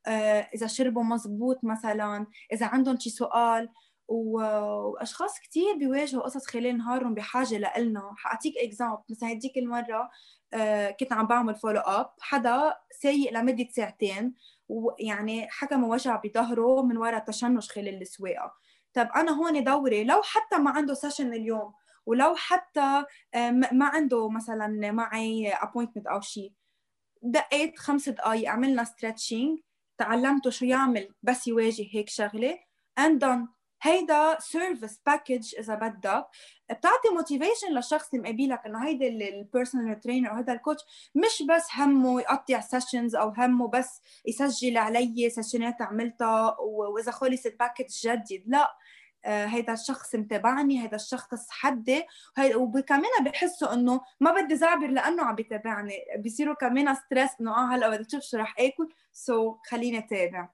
آه، 0.06 0.48
إذا 0.54 0.66
شربوا 0.66 1.02
مزبوط 1.02 1.64
مثلا 1.64 2.26
إذا 2.52 2.66
عندهم 2.66 2.98
شي 2.98 3.10
سؤال. 3.10 3.68
وأشخاص 4.10 5.40
كثير 5.40 5.76
بيواجهوا 5.76 6.22
قصص 6.22 6.46
خلال 6.46 6.78
نهارهم 6.78 7.14
بحاجة 7.14 7.78
لنا 7.78 8.14
حأعطيك 8.16 8.54
example 8.58 9.02
مثلا 9.10 9.32
هديك 9.32 9.58
المرة 9.58 10.10
آه، 10.54 10.90
كنت 10.90 11.12
عم 11.12 11.26
بعمل 11.26 11.54
follow 11.54 11.80
up 11.80 12.10
حدا 12.20 12.74
سايق 13.00 13.32
لمدة 13.32 13.68
ساعتين 13.70 14.34
ويعني 14.68 15.48
حكموا 15.50 15.92
وجع 15.92 16.16
بظهره 16.24 16.82
من 16.82 16.96
وراء 16.96 17.24
تشنج 17.24 17.68
خلال 17.68 18.02
السواقة. 18.02 18.54
طب 18.94 19.08
أنا 19.16 19.32
هون 19.32 19.64
دوري. 19.64 20.04
لو 20.04 20.22
حتى 20.22 20.58
ما 20.58 20.70
عنده 20.70 20.94
session 20.94 21.34
اليوم 21.34 21.72
ولو 22.06 22.34
حتى 22.36 23.04
آه، 23.34 23.50
ما 23.50 23.86
عنده 23.86 24.28
مثلا 24.28 24.90
معي 24.92 25.48
appointment 25.52 26.06
أو 26.06 26.20
شيء 26.20 26.52
دقيت 27.22 27.78
خمس 27.78 28.08
دقائق 28.08 28.50
عملنا 28.50 28.84
stretching 28.84 29.58
تعلمته 29.98 30.50
شو 30.50 30.64
يعمل 30.64 31.08
بس 31.22 31.46
يواجه 31.48 31.86
هيك 31.92 32.08
شغلة 32.08 32.58
and 33.00 33.20
done. 33.20 33.59
هيدا 33.82 34.36
service 34.40 35.00
package 35.06 35.54
إذا 35.58 35.74
بدك 35.74 36.26
بتعطي 36.70 37.08
motivation 37.14 37.72
للشخص 37.74 38.14
اللي 38.14 38.22
مقابلك 38.22 38.66
إنه 38.66 38.86
هيدا 38.86 39.06
ال 39.06 39.17
personal 39.17 40.00
trainer 40.00 40.30
أو 40.30 40.34
هيدا 40.36 40.52
ال 40.52 40.57
coach 40.57 40.82
مش 41.14 41.42
بس 41.48 41.66
همه 41.74 42.20
يقطع 42.20 42.60
sessions 42.60 43.16
أو 43.16 43.28
همه 43.28 43.68
بس 43.68 44.02
يسجل 44.26 44.78
علي 44.78 45.30
session 45.30 45.76
ات 45.76 45.82
عملتها 45.82 46.56
وإذا 46.60 47.12
خلصت 47.12 47.56
package 47.60 47.86
جديد. 48.04 48.44
لا. 48.46 48.76
آه، 49.24 49.46
هيدا 49.46 49.72
الشخص 49.72 50.14
متابعني 50.14 50.82
هيدا 50.82 50.96
الشخص 50.96 51.50
حدي. 51.50 52.04
وكمان 52.54 53.24
بحسوا 53.24 53.72
إنه 53.72 54.00
ما 54.20 54.30
بدي 54.32 54.56
زعبر 54.56 54.86
لأنه 54.86 55.22
عم 55.22 55.34
بيتابعني. 55.34 55.94
بيصيروا 56.16 56.54
كمان 56.54 56.94
stress 56.94 57.30
إنه 57.40 57.50
آه 57.56 57.74
هلأ 57.74 57.88
بدي 57.88 58.06
أشوف 58.08 58.22
شو 58.22 58.36
رح 58.36 58.54
آكل 58.58 58.88
so 59.12 59.56
خليني 59.70 59.98
أتابع. 59.98 60.48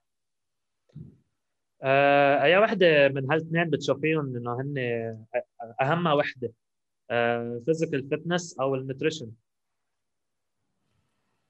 آه، 1.83 2.43
اي 2.43 2.59
وحده 2.59 3.09
من 3.09 3.31
هالاثنين 3.31 3.71
بتشوفيهم 3.71 4.37
إنه 4.37 4.61
هن 4.61 4.77
اهم 5.81 6.07
وحدة 6.07 6.53
physical 7.65 8.09
fitness 8.09 8.59
أو 8.61 8.75
ال 8.75 8.80
nutrition 8.80 9.31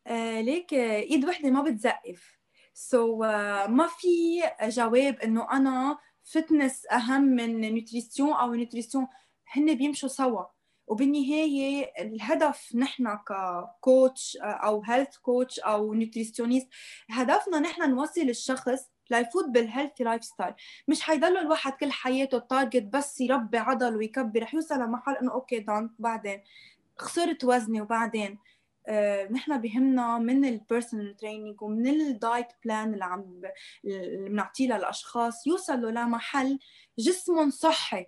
آه 0.07 0.41
ليك 0.41 0.73
إيد 0.75 1.25
وحدة 1.25 1.51
ما 1.51 1.63
بتزقف. 1.63 2.39
so, 2.75 3.27
uh, 3.27 3.69
ما 3.69 3.87
في 3.87 4.43
جواب 4.69 5.21
إنه 5.21 5.53
أنا 5.53 5.99
fitness 6.25 6.87
أهم 6.93 7.23
من 7.23 7.61
nutrition 7.61 8.33
أو 8.33 8.55
nutrition 8.55 9.07
هن 9.53 9.75
بيمشوا 9.75 10.09
سوا. 10.09 10.45
وبالنهاية 10.87 11.93
الهدف 11.99 12.77
نحن 12.77 13.17
ك 13.17 13.37
coach 13.37 14.39
أو 14.43 14.83
health 14.83 15.17
coach 15.17 15.61
أو 15.61 15.95
nutritionist 15.95 16.69
هدفنا 17.11 17.61
نحن 17.61 17.91
نوصل 17.91 18.21
الشخص 18.21 18.91
ليفوت 19.11 19.45
بال 19.49 20.05
healthy 20.05 20.25
lifestyle 20.25 20.55
مش 20.89 21.03
حيضل 21.03 21.37
الواحد 21.39 21.73
كل 21.73 21.93
حياته 21.93 22.39
ال 22.39 22.45
target 22.45 22.83
بس 22.83 23.21
يربي 23.21 23.59
عضل 23.59 23.97
ويكبر. 23.97 24.43
رح 24.43 24.55
يوصل 24.55 24.75
لمحل 24.75 25.17
إنه 25.17 25.33
okay 25.33 25.59
done 25.59 25.95
بعدين 25.99 26.43
خسرت 26.99 27.45
وزني 27.45 27.81
وبعدين 27.81 28.39
آه، 28.89 29.25
نحن 29.33 29.61
بهمنا 29.61 30.19
من 30.19 30.45
ال 30.45 30.53
personal 30.53 31.17
training 31.17 31.63
ومن 31.63 31.87
ال 31.87 31.99
diet 31.99 32.47
plan 32.65 32.95
اللي 32.95 33.05
عم 33.05 33.41
اللي 33.85 34.29
بنعطيه 34.29 34.67
للأشخاص 34.67 35.47
يوصلوا 35.47 35.91
لمحل 35.91 36.59
جسمهم 36.99 37.51
صحي. 37.51 38.07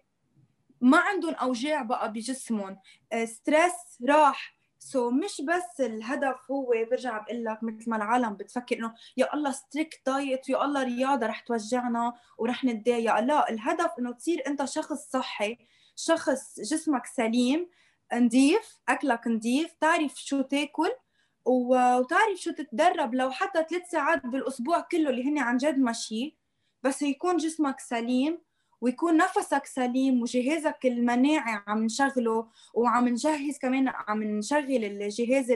ما 0.80 0.98
عندهم 0.98 1.34
أوجاع 1.34 1.82
بقى 1.82 2.12
بجسمهم. 2.12 2.78
stress 3.24 3.72
آه، 4.02 4.06
راح. 4.12 4.57
so, 4.78 5.14
مش 5.14 5.40
بس 5.40 5.80
الهدف 5.80 6.50
هو 6.50 6.74
برجع 6.90 7.18
بقول 7.18 7.44
لك 7.44 7.62
مثل 7.62 7.90
ما 7.90 7.96
العالم 7.96 8.34
بتفكر 8.34 8.76
إنه 8.78 8.94
يا 9.16 9.34
الله 9.34 9.50
strict 9.52 10.06
diet 10.06 10.50
ويا 10.50 10.64
الله 10.64 10.82
رياضة 10.82 11.26
رح 11.26 11.40
توجعنا 11.40 12.12
ورح 12.38 12.64
نتضايق. 12.64 13.20
لا 13.20 13.50
الهدف 13.50 13.90
إنه 13.98 14.12
تصير 14.12 14.42
أنت 14.46 14.64
شخص 14.64 15.10
صحي 15.10 15.58
شخص 15.96 16.60
جسمك 16.60 17.06
سليم 17.06 17.68
نظيف 18.14 18.78
أكلك 18.88 19.26
نظيف 19.28 19.72
تعرف 19.80 20.14
شو 20.16 20.42
تاكل 20.42 20.90
وتعرف 21.44 22.38
شو 22.38 22.50
تتدرب. 22.52 23.14
لو 23.14 23.30
حتى 23.30 23.64
ثلاث 23.70 23.90
ساعات 23.90 24.26
بالأسبوع 24.26 24.80
كله 24.80 25.10
اللي 25.10 25.28
هن 25.28 25.38
عن 25.38 25.56
جد 25.56 25.78
ماشي 25.78 26.36
بس 26.82 27.02
يكون 27.02 27.36
جسمك 27.36 27.80
سليم 27.80 28.38
ويكون 28.80 29.16
نفسك 29.16 29.66
سليم 29.66 30.22
وجهازك 30.22 30.78
المناعي 30.84 31.60
عم 31.66 31.84
نشغله 31.84 32.48
وعم 32.74 33.08
نجهز 33.08 33.58
كمان 33.58 33.88
عم 33.88 34.22
نشغل 34.22 34.84
الجهاز 34.84 35.50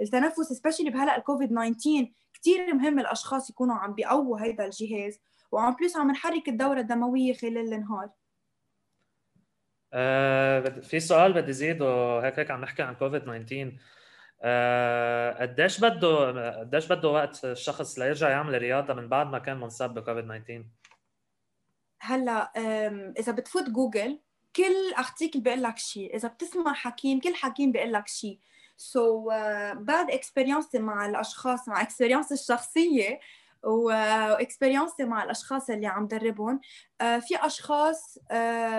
التنفس 0.00 0.52
specially 0.52 0.90
بهلأ 0.90 1.16
الكوفيد 1.16 1.48
19 1.48 2.12
كثير 2.34 2.74
مهم 2.74 2.98
الأشخاص 2.98 3.50
يكونوا 3.50 3.74
عم 3.74 3.94
بيقووا 3.94 4.40
هيدا 4.40 4.64
الجهاز 4.64 5.20
وعم 5.52 5.76
plus 5.80 5.96
عم 5.96 6.10
نحرك 6.10 6.48
الدورة 6.48 6.80
الدموية 6.80 7.32
خلال 7.34 7.72
النهار. 7.74 8.10
أه 9.92 10.60
في 10.60 11.00
سؤال 11.00 11.32
بدي 11.32 11.52
زيده 11.52 12.20
هيك 12.20 12.38
هيك 12.38 12.50
عم 12.50 12.60
نحكي 12.60 12.82
عن 12.82 12.94
كوفيد 12.94 13.22
19 13.22 13.72
أه 14.42 15.32
قديش 15.42 15.80
بده 15.80 16.58
قديش 16.60 16.92
بده 16.92 17.08
وقت 17.08 17.44
الشخص 17.44 17.98
ليرجع 17.98 18.30
يعمل 18.30 18.58
رياضة 18.58 18.94
من 18.94 19.08
بعد 19.08 19.26
ما 19.26 19.38
كان 19.38 19.60
منصاب 19.60 19.94
بكوفيد 19.94 20.24
19 20.24 20.64
هلا 22.04 22.52
إذا 23.18 23.32
بتفوت 23.32 23.70
جوجل 23.70 24.20
كل 24.56 24.94
article 24.98 25.40
بيقول 25.40 25.62
لك 25.62 25.78
شيء 25.78 26.16
إذا 26.16 26.28
بتسمع 26.28 26.72
حكيم 26.72 27.20
كل 27.20 27.34
حكيم 27.34 27.72
بيقول 27.72 27.92
لك 27.92 28.08
شيء 28.08 28.38
so 28.76 29.28
بعد 29.74 30.10
experience 30.10 30.72
ي 30.72 30.78
مع 30.78 31.06
الأشخاص 31.06 31.68
مع 31.68 31.82
experience 31.82 32.34
الشخصية 32.34 33.20
و 33.64 33.76
experience 33.76 34.92
ي 34.92 35.04
مع 35.04 35.24
الأشخاص 35.24 35.70
اللي 35.70 35.86
عم 35.86 36.06
دربهم. 36.06 36.60
uh, 37.02 37.04
في 37.04 37.36
أشخاص 37.40 38.18
uh, 38.18 38.32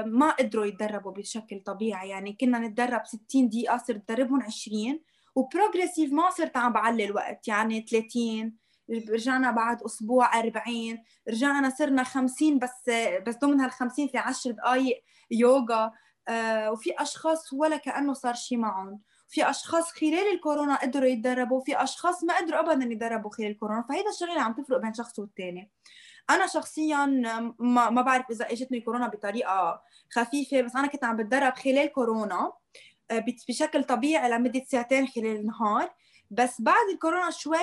ما 0.05 0.31
قدروا 0.39 0.65
يتدربوا 0.65 1.11
بشكل 1.11 1.59
طبيعي. 1.59 2.09
يعني 2.09 2.37
كنا 2.41 2.59
نتدرب 2.59 3.01
60 3.05 3.49
دقيقة 3.49 3.77
صرت 3.77 4.09
دربهم 4.09 4.41
20 4.43 4.99
وبروجريسيف 5.35 6.13
ما 6.13 6.29
صرت 6.29 6.57
عم 6.57 6.73
بعلي 6.73 7.05
الوقت. 7.05 7.47
يعني 7.47 7.85
30 7.89 8.53
رجعنا 8.89 9.51
بعد 9.51 9.83
أسبوع 9.83 10.39
40 10.39 11.03
رجعنا 11.29 11.69
صرنا 11.69 12.03
50 12.03 12.59
بس 12.59 12.89
بس 13.27 13.35
ضمن 13.37 13.59
هال 13.61 13.71
50 13.71 14.07
في 14.07 14.17
10 14.17 14.51
دقائق 14.51 15.03
يوغا. 15.31 15.91
آه 16.27 16.71
وفي 16.71 16.93
أشخاص 16.99 17.53
ولا 17.53 17.77
كأنه 17.77 18.13
صار 18.13 18.33
شيء 18.33 18.57
معهم. 18.57 19.01
في 19.27 19.49
أشخاص 19.49 19.91
خلال 19.91 20.33
الكورونا 20.33 20.75
قدروا 20.75 21.07
يتدربوا 21.07 21.61
في 21.61 21.83
أشخاص 21.83 22.23
ما 22.23 22.37
قدروا 22.37 22.59
ابدا 22.59 22.85
يتدربوا 22.85 23.31
خلال 23.31 23.51
الكورونا. 23.51 23.85
فهيدا 23.89 24.09
الشغلة 24.09 24.41
عم 24.41 24.53
تفرق 24.53 24.77
بين 24.77 24.93
شخص 24.93 25.19
والثاني 25.19 25.71
أنا 26.29 26.47
شخصيا 26.47 27.05
ما, 27.59 27.89
ما 27.89 28.01
بعرف 28.01 28.25
إذا 28.31 28.51
إجتني 28.51 28.81
كورونا 28.81 29.07
بطريقة 29.07 29.81
خفيفة 30.13 30.61
بس 30.61 30.75
أنا 30.75 30.87
كنت 30.87 31.03
عم 31.03 31.17
بتدرب 31.17 31.53
خلال 31.53 31.91
كورونا 31.91 32.53
آه، 33.11 33.25
بشكل 33.49 33.83
طبيعي 33.83 34.29
لمدة 34.29 34.63
ساعتين 34.67 35.07
خلال 35.07 35.35
النهار. 35.35 35.93
بس 36.31 36.61
بعد 36.61 36.89
الكورونا 36.93 37.31
شوي 37.31 37.57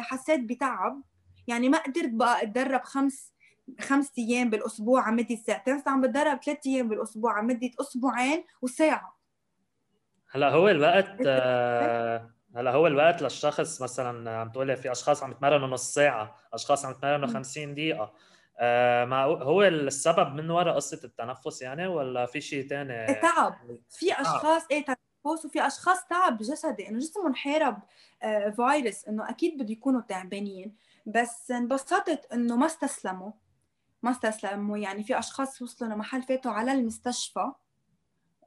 حسيت 0.00 0.40
بتعب. 0.40 1.02
يعني 1.46 1.68
ما 1.68 1.78
قدرت 1.78 2.10
بقى 2.10 2.42
أتدرب 2.42 2.82
خمس 2.82 3.34
خمس 3.80 4.12
أيام 4.18 4.50
بالأسبوع 4.50 5.02
على 5.02 5.16
مدة 5.16 5.36
ساعتين 5.36 5.78
صرت 5.78 5.88
عم 5.88 6.00
بتدرب 6.00 6.42
ثلاث 6.42 6.66
أيام 6.66 6.88
بالأسبوع 6.88 7.32
على 7.32 7.46
مدة 7.46 7.70
أسبوعين 7.80 8.44
وساعة. 8.62 9.18
هلا 10.30 10.50
هو 10.50 10.68
الوقت 10.68 11.16
آه، 11.26 12.30
هلا 12.56 12.70
هو 12.70 12.86
الوقت 12.86 13.22
للشخص 13.22 13.82
مثلا 13.82 14.30
عم 14.30 14.48
تقولي 14.50 14.76
في 14.76 14.92
أشخاص 14.92 15.22
عم 15.22 15.30
يتمرنوا 15.30 15.68
نص 15.68 15.94
ساعة 15.94 16.36
أشخاص 16.52 16.84
عم 16.84 16.90
يتمرنوا 16.90 17.28
50 17.28 17.74
دقيقة. 17.74 18.12
آه 18.58 19.04
ما 19.04 19.22
هو 19.24 19.62
السبب 19.62 20.34
من 20.34 20.50
وراء 20.50 20.74
قصة 20.74 21.00
التنفس 21.04 21.62
يعني 21.62 21.86
ولا 21.86 22.26
في 22.26 22.40
شيء 22.40 22.68
ثاني 22.68 23.14
تعب 23.14 23.54
في 23.90 24.12
أشخاص 24.12 24.62
إيه 24.70 24.84
تنفس 25.24 25.44
وفي 25.44 25.66
أشخاص 25.66 26.06
تعب 26.06 26.38
جسدي 26.38 26.88
إنه 26.88 26.98
جسمهم 26.98 27.34
حارب 27.34 27.78
آه، 28.22 28.50
فيروس 28.50 29.08
إنه 29.08 29.30
أكيد 29.30 29.62
بده 29.62 29.72
يكونوا 29.72 30.00
تعبانين. 30.00 30.76
بس 31.06 31.50
انبسطت 31.50 32.32
إنه 32.32 32.56
ما 32.56 32.66
استسلموا. 32.66 33.32
ما 34.02 34.10
استسلموا. 34.10 34.78
يعني 34.78 35.04
في 35.04 35.18
أشخاص 35.18 35.62
وصلوا 35.62 35.90
لمحل 35.94 36.22
فاتوا 36.22 36.50
على 36.52 36.72
المستشفى. 36.72 37.52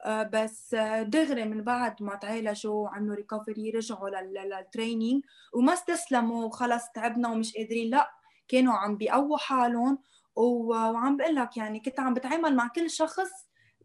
آه، 0.01 0.23
بس 0.23 0.75
دغري 1.01 1.45
من 1.45 1.63
بعد 1.63 2.03
ما 2.03 2.15
تعالجوا 2.15 2.89
عملوا 2.89 3.15
recovery 3.15 3.69
رجعوا 3.69 4.09
لل 4.09 4.32
training 4.32 5.23
وما 5.53 5.73
استسلموا. 5.73 6.45
وخلص 6.45 6.83
تعبنا 6.95 7.29
ومش 7.29 7.53
قادرين. 7.57 7.89
لا 7.89 8.11
كانوا 8.47 8.73
عم 8.73 8.97
بيقووا 8.97 9.37
حالهم. 9.37 9.99
وعم 10.35 11.17
بقول 11.17 11.35
لك 11.35 11.57
يعني 11.57 11.79
كنت 11.79 11.99
عم 11.99 12.13
بتعامل 12.13 12.55
مع 12.55 12.67
كل 12.67 12.89
شخص 12.89 13.29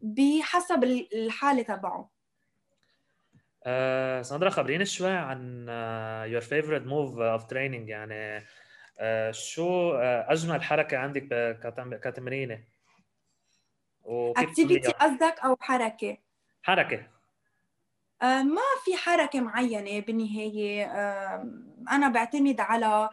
بحسب 0.01 0.83
الحالة 0.83 1.61
تبعه. 1.61 2.12
آه، 3.65 4.21
ساندرا 4.21 4.49
خبريني 4.49 4.85
شوي 4.85 5.11
عن 5.11 5.67
your 6.27 6.41
favorite 6.41 6.81
move 6.81 7.17
of 7.17 7.43
training 7.43 7.89
يعني 7.89 8.39
uh, 8.39 9.31
شو 9.31 9.91
uh, 9.91 9.95
أجمل 10.31 10.63
حركة 10.63 10.97
عندك 10.97 11.59
كتمرينة؟ 12.03 12.63
activity 14.37 14.91
قصدك 14.91 15.39
أو 15.39 15.57
حركة؟ 15.59 16.17
حركة. 16.63 17.07
آه، 18.21 18.43
ما 18.43 18.61
في 18.85 18.97
حركة 18.97 19.41
معينة 19.41 20.05
بالنهاية 20.05 20.85
أنا 21.91 22.07
بعتمد 22.09 22.59
على 22.59 23.09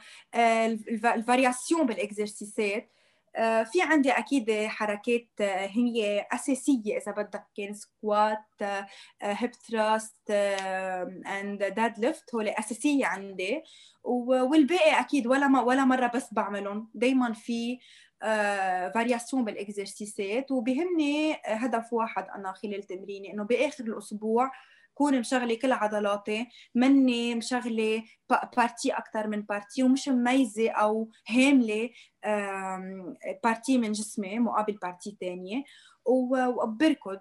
ال 1.14 1.22
variation 1.22 1.87
بال 1.87 2.04
exercice 2.04 2.75
ات. 2.75 2.92
في 3.64 3.82
عندي 3.82 4.10
أكيد 4.10 4.66
حركات 4.66 5.28
هي 5.40 6.26
أساسية 6.32 6.96
إذا 6.96 7.12
بدك 7.12 7.44
كان 7.56 7.75
squat 7.75 8.45
hip 9.23 9.54
thrust 9.54 10.30
and 10.30 11.59
deadlift 11.59 12.35
هول 12.34 12.49
أساسية 12.49 13.06
عندي. 13.06 13.62
والباقي 14.04 15.00
أكيد 15.00 15.26
ولا 15.26 15.49
ما 15.49 15.60
ولا 15.60 15.84
مرة 15.84 16.06
بس 16.14 16.34
بعملهم. 16.34 16.90
دايما 16.94 17.32
في 17.32 17.78
variation 18.95 19.45
بال 19.45 19.64
exercice 19.64 20.41
ات 20.41 20.50
وبهمني 20.50 21.37
هدف 21.44 21.92
واحد 21.92 22.26
أنا 22.34 22.52
خلال 22.52 22.82
تمريني 22.82 23.32
إنه 23.32 23.44
بآخر 23.44 23.84
الأسبوع 23.84 24.50
كون 25.00 25.21
مشغلة 25.21 25.54
كل 25.54 25.73
عضلاتي 25.73 26.47
مني 26.75 27.35
مشغلة 27.35 28.04
partie 28.57 28.92
أكثر 28.92 29.26
من 29.26 29.42
partie 29.42 29.83
ومش 29.83 30.09
مميزة 30.09 30.71
أو 30.71 31.11
هاملة 31.28 31.90
partie 33.45 33.78
من 33.78 33.92
جسمي 33.92 34.38
مقابل 34.38 34.73
partie 34.83 35.16
ثانية 35.21 35.64
وبركض. 36.07 37.19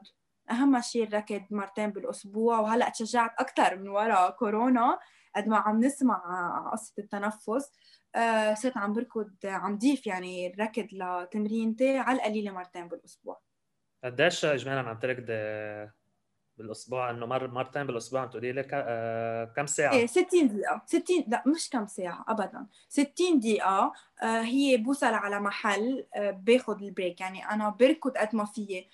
أهم 0.51 0.81
شيء 0.81 1.03
الركض 1.03 1.41
مرتين 1.51 1.89
بالأسبوع. 1.89 2.59
وهلأ 2.59 2.89
تشجعت 2.89 3.31
أكثر 3.39 3.75
من 3.75 3.87
وراء 3.87 4.31
كورونا 4.31 4.99
قد 5.35 5.47
ما 5.47 5.57
عم 5.57 5.79
نسمع 5.79 6.19
قصة 6.71 6.93
التنفس. 6.99 7.71
آه، 8.15 8.53
صرت 8.53 8.77
عم 8.77 8.93
بركض 8.93 9.31
عم 9.45 9.77
ضيف 9.77 10.07
يعني 10.07 10.47
الركض 10.47 10.87
لتمرينتي 10.91 11.97
على 11.97 12.17
القليلة 12.17 12.51
مرتين 12.51 12.87
بالأسبوع. 12.87 13.41
قديش 14.03 14.45
اجمالا 14.45 14.89
عم 14.89 14.99
تركض؟ 14.99 15.25
بالأسبوع 16.59 17.09
إنه 17.09 17.25
مر 17.25 17.47
مرتين 17.47 17.83
بالأسبوع. 17.83 18.21
عم 18.21 18.29
تقولي 18.29 18.51
لي 18.51 18.67
آه، 18.73 19.45
كم 19.45 19.65
ساعة؟ 19.65 19.93
إيه 19.93 20.07
60 20.07 20.47
دقيقة. 20.47 20.81
60 20.85 21.23
لا 21.27 21.43
مش 21.45 21.69
كم 21.69 21.87
ساعة 21.87 22.25
ابدا. 22.27 22.65
60 22.89 23.39
دقيقة 23.39 23.93
آه، 24.23 24.41
هي 24.41 24.77
بوصل 24.77 25.13
على 25.13 25.39
محل 25.39 26.05
آه، 26.15 26.31
باخذ 26.31 26.83
ال 26.83 26.89
break. 26.89 27.21
يعني 27.21 27.49
أنا 27.49 27.69
بركض 27.69 28.17
قد 28.17 28.35
ما 28.35 28.45
فيي. 28.45 28.89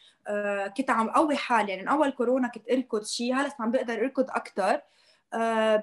كنت 0.77 0.89
عم 0.89 1.09
قوي 1.09 1.35
حالي. 1.35 1.69
يعني 1.69 1.81
من 1.81 1.87
أول 1.87 2.09
كورونا 2.09 2.47
كنت 2.47 2.71
أركض 2.71 3.03
شيء 3.03 3.35
هلأ 3.35 3.49
عم 3.59 3.71
بقدر 3.71 3.93
أركض 3.93 4.29
أكثر 4.29 4.81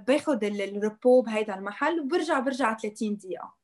باخذ 0.06 0.44
ال 0.44 0.57
repos 0.57 1.22
بهيدا 1.22 1.54
المحل 1.54 2.00
وبرجع 2.00 2.38
برجع 2.38 2.76
30 2.76 3.16
دقيقة. 3.16 3.54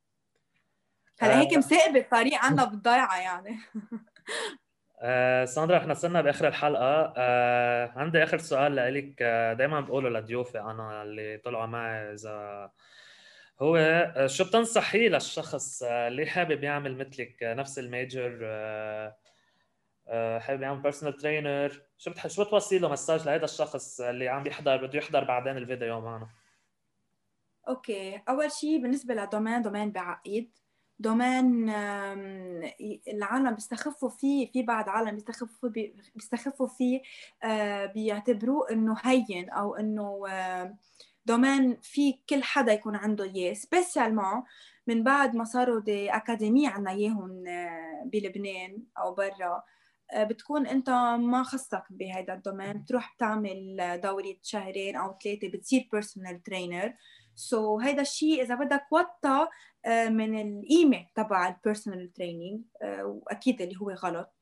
هلأ 1.20 1.40
هيك 1.40 1.58
مساقبة 1.58 2.00
الطريق 2.00 2.38
عنا 2.38 2.64
بالضيعة 2.64 3.20
يعني. 3.20 3.58
آه 5.00 5.44
ساندرا 5.44 5.78
إحنا 5.78 5.94
صرنا 5.94 6.20
باخر 6.22 6.48
الحلقة. 6.48 7.14
آه 7.16 7.92
عندي 7.96 8.22
آخر 8.22 8.38
سؤال 8.38 8.76
لك 8.76 9.22
آه 9.22 9.52
دائما 9.52 9.80
بقوله 9.80 10.08
لضيوفي 10.08 10.60
أنا 10.60 11.02
اللي 11.02 11.36
طلعوا 11.38 11.66
معي 11.66 12.12
إذا 12.14 12.70
هو 13.60 13.76
آه، 13.76 14.26
شو 14.26 14.44
بتنصحيه 14.44 15.08
للشخص 15.08 15.82
آه، 15.82 16.08
اللي 16.08 16.26
حابب 16.26 16.64
يعمل 16.64 16.96
مثلك 16.96 17.36
نفس 17.42 17.78
ال 17.78 17.88
major 17.88 18.38
حابب 20.40 20.62
يعمل 20.62 20.80
personal 20.80 21.16
trainer 21.16 21.82
شو 21.98 22.10
بتح... 22.10 22.26
شو 22.26 22.44
بتوصي 22.44 22.78
له 22.78 22.88
message 22.88 23.26
لهذا 23.26 23.44
الشخص 23.44 24.00
اللي 24.00 24.28
عم 24.28 24.46
يحضر 24.46 24.86
بده 24.86 24.98
يحضر 24.98 25.24
بعدين 25.24 25.56
الفيديو 25.56 26.00
معنا؟ 26.00 26.28
okay. 27.68 28.22
أول 28.28 28.52
شيء 28.52 28.82
بالنسبة 28.82 29.14
ل 29.14 29.20
domaine 29.20 29.62
domaine 29.62 29.92
بعقد. 29.92 30.58
domaine 30.98 31.70
العالم 33.08 33.54
بيستخفوا 33.54 34.08
فيه 34.08 34.52
في 34.52 34.62
بعض 34.62 34.88
عالم 34.88 35.10
بيستخفوا 35.10 35.70
بيستخفوا 36.14 36.68
فيه 36.68 37.02
آه، 37.44 37.86
بيعتبروه 37.86 38.70
إنه 38.70 38.96
هين 39.02 39.50
أو 39.50 39.74
إنه 39.76 40.22
domaine 41.26 41.76
في 41.82 42.18
كل 42.28 42.42
حدا 42.42 42.72
يكون 42.72 42.96
عنده 42.96 43.24
إياه 43.24 43.52
spécialement 43.54 44.42
من 44.86 45.02
بعد 45.02 45.34
ما 45.36 45.44
صاروا 45.44 45.80
des 45.80 46.10
académies 46.10 46.66
عنا 46.66 46.90
إياهم 46.90 47.44
آه، 47.48 48.02
بلبنان 48.04 48.82
أو 48.98 49.14
برا 49.14 49.62
آه، 50.12 50.24
بتكون 50.24 50.66
أنت 50.66 50.90
ما 51.20 51.42
خصك 51.42 51.84
بهذا 51.90 52.34
ال 52.34 52.39
domaine 52.39 52.72
بتروح 52.72 53.14
بتعمل 53.14 53.76
دورة 54.02 54.36
شهرين 54.42 54.96
أو 54.96 55.18
ثلاثة 55.24 55.48
بتصير 55.48 55.88
personal 55.92 56.42
trainer 56.42 56.94
so 57.38 57.80
so, 57.80 57.84
هيدا 57.84 58.02
الشيء 58.02 58.42
إذا 58.42 58.54
بدك 58.54 58.84
وطى 58.92 59.48
آه، 59.84 60.08
من 60.08 60.40
القيمه 60.40 61.06
تبع 61.14 61.48
ال 61.48 61.56
personal 61.56 62.12
training 62.12 62.62
آه، 62.82 63.04
وأكيد 63.04 63.62
اللي 63.62 63.76
هو 63.82 63.90
غلط. 63.90 64.34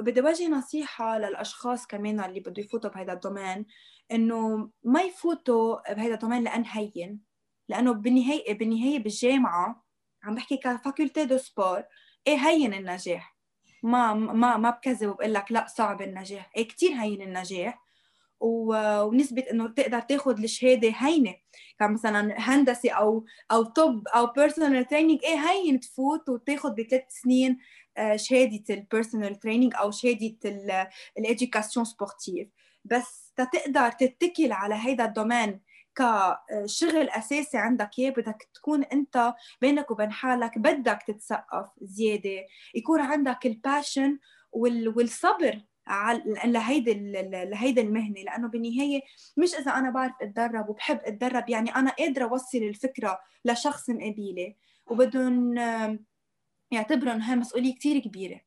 بدي 0.00 0.20
وجه 0.20 0.48
نصيحة 0.48 1.18
للأشخاص 1.18 1.86
كمان 1.86 2.20
اللي 2.20 2.40
بده 2.40 2.62
يفوتوا 2.62 2.90
بهذا 2.90 3.12
ال 3.12 3.19
domaine 3.19 3.66
إنه 4.12 4.70
ما 4.84 5.02
يفوتوا 5.02 5.92
بهذا 5.92 6.14
ال 6.14 6.18
domaine 6.18 6.44
لأن 6.44 6.64
هين. 6.66 7.20
لأنه 7.68 7.92
بالنهاية 7.92 8.58
بالنهاية 8.58 8.98
بالجامعة 8.98 9.84
عم 10.22 10.34
بحكي 10.34 10.56
ك 10.56 10.64
faculté 10.64 11.24
de 11.24 11.38
sport 11.38 11.82
إيه 12.26 12.36
هين 12.36 12.74
النجاح؟ 12.74 13.36
ما 13.82 14.14
ما 14.14 14.56
ما 14.56 14.70
بكذب 14.70 15.08
وبقول 15.08 15.34
لك 15.34 15.52
لا 15.52 15.66
صعب 15.66 16.02
النجاح. 16.02 16.50
إيه 16.56 16.68
كثير 16.68 16.90
هين 16.90 17.22
النجاح؟ 17.22 17.87
ونسبة 18.40 19.44
إنه 19.50 19.68
تقدر 19.68 20.00
تاخذ 20.00 20.42
الشهادة 20.42 20.92
هينة. 20.96 21.34
كمثلا 21.78 22.34
هندسة 22.38 22.90
أو 22.90 23.24
أو 23.50 23.62
طب 23.62 24.08
أو 24.08 24.26
personal 24.26 24.84
training 24.84 25.20
إيه 25.24 25.50
هين 25.50 25.80
تفوت 25.80 26.28
وتاخذ 26.28 26.74
بثلاث 26.74 27.02
سنين 27.08 27.58
آه، 27.96 28.16
شهادة 28.16 28.74
ال 28.74 28.81
personal 28.81 29.38
training 29.38 29.74
أو 29.74 29.90
شهادة 29.90 30.36
ال 31.18 31.25
éducation 31.25 31.84
sportive 31.84 32.48
بس 32.84 33.32
تقدر 33.36 33.90
تتكل 33.90 34.52
على 34.52 34.74
هيدا 34.74 35.04
ال 35.04 35.11
domaine 35.11 35.60
كشغل 35.96 37.08
أساسي 37.08 37.58
عندك 37.58 37.90
إياه. 37.98 38.10
بدك 38.10 38.48
تكون 38.54 38.84
أنت 38.84 39.34
بينك 39.60 39.90
وبين 39.90 40.12
حالك 40.12 40.58
بدك 40.58 40.98
تتثقف 41.06 41.68
زيادة. 41.82 42.46
يكون 42.74 43.00
عندك 43.00 43.46
ال 43.46 43.55
passion 43.55 44.18
والصبر 44.52 45.60
لهيدي 46.44 46.94
لهيدي 47.22 47.80
المهنة 47.80 48.20
لأنه 48.20 48.48
بالنهاية 48.48 49.00
مش 49.36 49.54
إذا 49.54 49.70
أنا 49.70 49.90
بعرف 49.90 50.12
أتدرب 50.22 50.68
وبحب 50.68 51.00
أتدرب 51.04 51.48
يعني 51.48 51.76
أنا 51.76 51.90
قادرة 51.90 52.24
أوصل 52.24 52.58
الفكرة 52.58 53.20
لشخص 53.44 53.90
مقابيلي 53.90 54.56
وبدهم 54.86 55.54
يعتبروا 56.70 57.12
هاي 57.12 57.36
مسؤولية 57.36 57.74
كثير 57.74 57.98
كبيرة. 57.98 58.40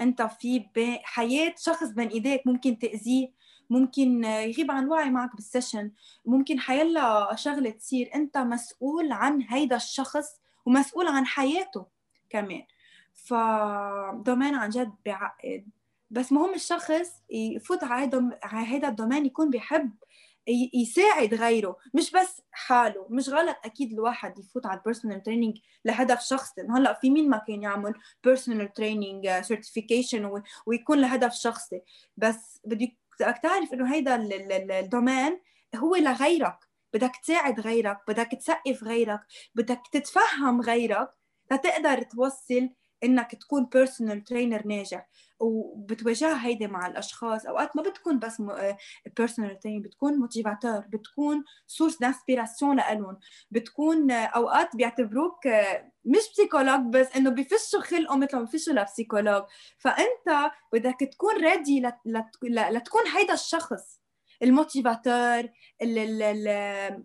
أنت 0.00 0.22
في 0.22 0.66
بحياه 0.76 1.54
شخص 1.58 1.88
بين 1.88 2.08
إيديك 2.08 2.46
ممكن 2.46 2.78
تأذيه 2.78 3.28
ممكن 3.70 4.24
يغيب 4.24 4.70
عن 4.70 4.84
الوعي 4.84 5.10
معك 5.10 5.34
بال 5.36 5.48
session 5.48 5.92
ممكن 6.26 6.60
حيلا 6.60 7.34
شغلة 7.34 7.70
تصير. 7.70 8.10
أنت 8.14 8.38
مسؤول 8.38 9.12
عن 9.12 9.42
هيدا 9.42 9.76
الشخص 9.76 10.40
ومسؤول 10.66 11.06
عن 11.06 11.26
حياته 11.26 11.86
كمان. 12.30 12.62
ف 13.14 13.32
domaine 13.32 14.54
عن 14.54 14.68
جد 14.68 14.94
بعقد 15.06 15.68
بس 16.10 16.32
مهم 16.32 16.54
الشخص 16.54 17.22
يفوت 17.30 17.84
على 17.84 18.66
هذا 18.66 18.88
ال 18.88 18.93
domaine 18.93 19.26
يكون 19.26 19.50
بيحب 19.50 19.92
يساعد 20.74 21.34
غيره 21.34 21.76
مش 21.94 22.10
بس 22.10 22.42
حاله. 22.50 23.06
مش 23.10 23.28
غلط 23.28 23.56
أكيد 23.64 23.92
الواحد 23.92 24.38
يفوت 24.38 24.66
على 24.66 24.78
ال 24.78 24.83
personal 24.83 25.22
training 25.22 25.58
لهدف 25.84 26.20
شخصي. 26.20 26.60
هلأ 26.60 26.98
في 27.00 27.10
مين 27.10 27.30
ما 27.30 27.38
كان 27.38 27.62
يعمل 27.62 27.94
personal 28.24 28.72
training 28.72 29.30
certification 29.40 30.42
ويكون 30.66 31.00
لهدف 31.00 31.32
شخصي. 31.32 31.80
بس 32.16 32.60
بدك 32.64 32.96
تعرف 33.42 33.72
إنه 33.72 33.94
هيدا 33.94 34.16
ال 34.80 34.88
domaine 34.88 35.40
هو 35.76 35.96
لغيرك. 35.96 36.58
بدك 36.94 37.12
تساعد 37.22 37.60
غيرك 37.60 37.98
بدك 38.08 38.28
تثقف 38.40 38.84
غيرك 38.84 39.20
بدك 39.54 39.82
تتفهم 39.92 40.60
غيرك 40.60 41.10
لتقدر 41.52 42.02
توصل 42.02 42.70
إنك 43.04 43.34
تكون 43.34 43.64
personal 43.64 44.24
trainer 44.24 44.66
ناجح 44.66 45.08
وبتواجهها 45.40 46.46
هيدي 46.46 46.66
مع 46.66 46.86
الأشخاص. 46.86 47.46
أوقات 47.46 47.76
ما 47.76 47.82
بتكون 47.82 48.18
بس 48.18 48.42
personal 49.16 49.58
trainer 49.58 49.82
بتكون 49.82 50.14
motivator 50.14 50.78
بتكون 50.80 51.44
source 51.66 51.98
d'inspiration 51.98 52.76
لهم 52.76 53.18
بتكون 53.50 54.10
أوقات 54.10 54.76
بيعتبروك 54.76 55.46
مش 56.04 56.30
psychologue 56.32 56.80
بس 56.80 57.16
إنه 57.16 57.30
بفشوا 57.30 57.80
خلقهم 57.80 58.20
مثل 58.20 58.36
ما 58.36 58.42
بفشوا 58.42 58.72
ل 58.72 58.78
psychologue 58.78 59.42
فأنت 59.78 60.50
بدك 60.72 61.00
تكون 61.12 61.34
ready 61.36 61.82
لتكون 62.44 63.06
هيدا 63.16 63.34
الشخص 63.34 63.98
ال 64.42 64.53
motivator 64.53 65.48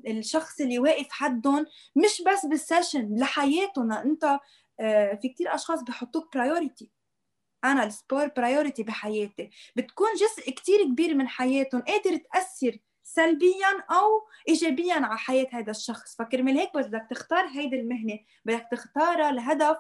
الشخص 0.08 0.62
اللي 0.62 0.80
واقف 0.80 1.08
حدهم 1.12 1.66
مش 1.96 2.22
بس 2.28 2.46
بال 2.46 2.61
session 2.61 3.16
لحياتهم. 3.16 3.92
أنت 3.92 4.24
آه، 4.24 4.40
في 5.22 5.30
كتير 5.34 5.56
أشخاص 5.56 5.84
بحطوك 5.84 6.34
priority 6.34 6.92
أنا 7.64 7.84
ال 7.84 7.91
sport 7.91 8.28
priority 8.28 8.84
بحياتي. 8.84 9.50
بتكون 9.76 10.08
جزء 10.14 10.52
كتير 10.52 10.84
كبير 10.84 11.16
من 11.16 11.28
حياتهم 11.28 11.82
قادر 11.82 12.18
تأثر 12.18 12.78
سلبيا 13.04 13.84
أو 13.92 14.28
ايجابيا 14.50 14.94
على 14.94 15.18
حياة 15.18 15.48
هذا 15.52 15.72
الشخص. 15.72 16.16
فكرمال 16.16 16.58
هيك 16.58 16.78
بس 16.78 16.86
بدك 16.86 17.08
تختار 17.10 17.48
هيدي 17.48 17.80
المهنة. 17.80 18.20
بدك 18.46 18.68
تختارها 18.72 19.32
لهدف 19.32 19.78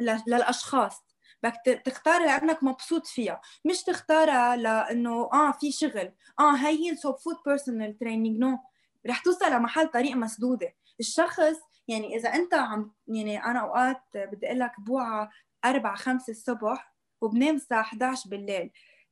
للأشخاص. 0.00 1.02
بدك 1.42 1.82
تختارها 1.84 2.26
لانك 2.38 2.62
مبسوط 2.62 3.06
فيها. 3.06 3.40
مش 3.64 3.82
تختارها 3.82 4.56
لأنه 4.56 5.30
آه 5.32 5.52
في 5.52 5.72
شغل. 5.72 6.12
آه 6.40 6.56
هي 6.56 6.96
so 6.96 7.12
فوت 7.12 7.36
personal 7.46 7.98
training 7.98 8.38
no 8.38 8.58
رح 9.06 9.18
توصل 9.22 9.52
لمحل 9.52 9.88
طريق 9.88 10.16
مسدودة. 10.16 10.74
الشخص 11.00 11.56
يعني 11.88 12.16
إذا 12.16 12.28
أنت 12.34 12.54
عم 12.54 12.92
يعني 13.08 13.44
أنا 13.44 13.60
أوقات 13.60 14.02
بدي 14.14 14.46
أقول 14.46 14.58
لك 14.58 14.80
بوعى 14.80 15.28
4 15.64 15.96
5 15.96 16.30
الصبح 16.30 16.94
وبنام 17.20 17.54
الساعة 17.56 17.80
11 17.82 18.30
بالليل. 18.30 18.70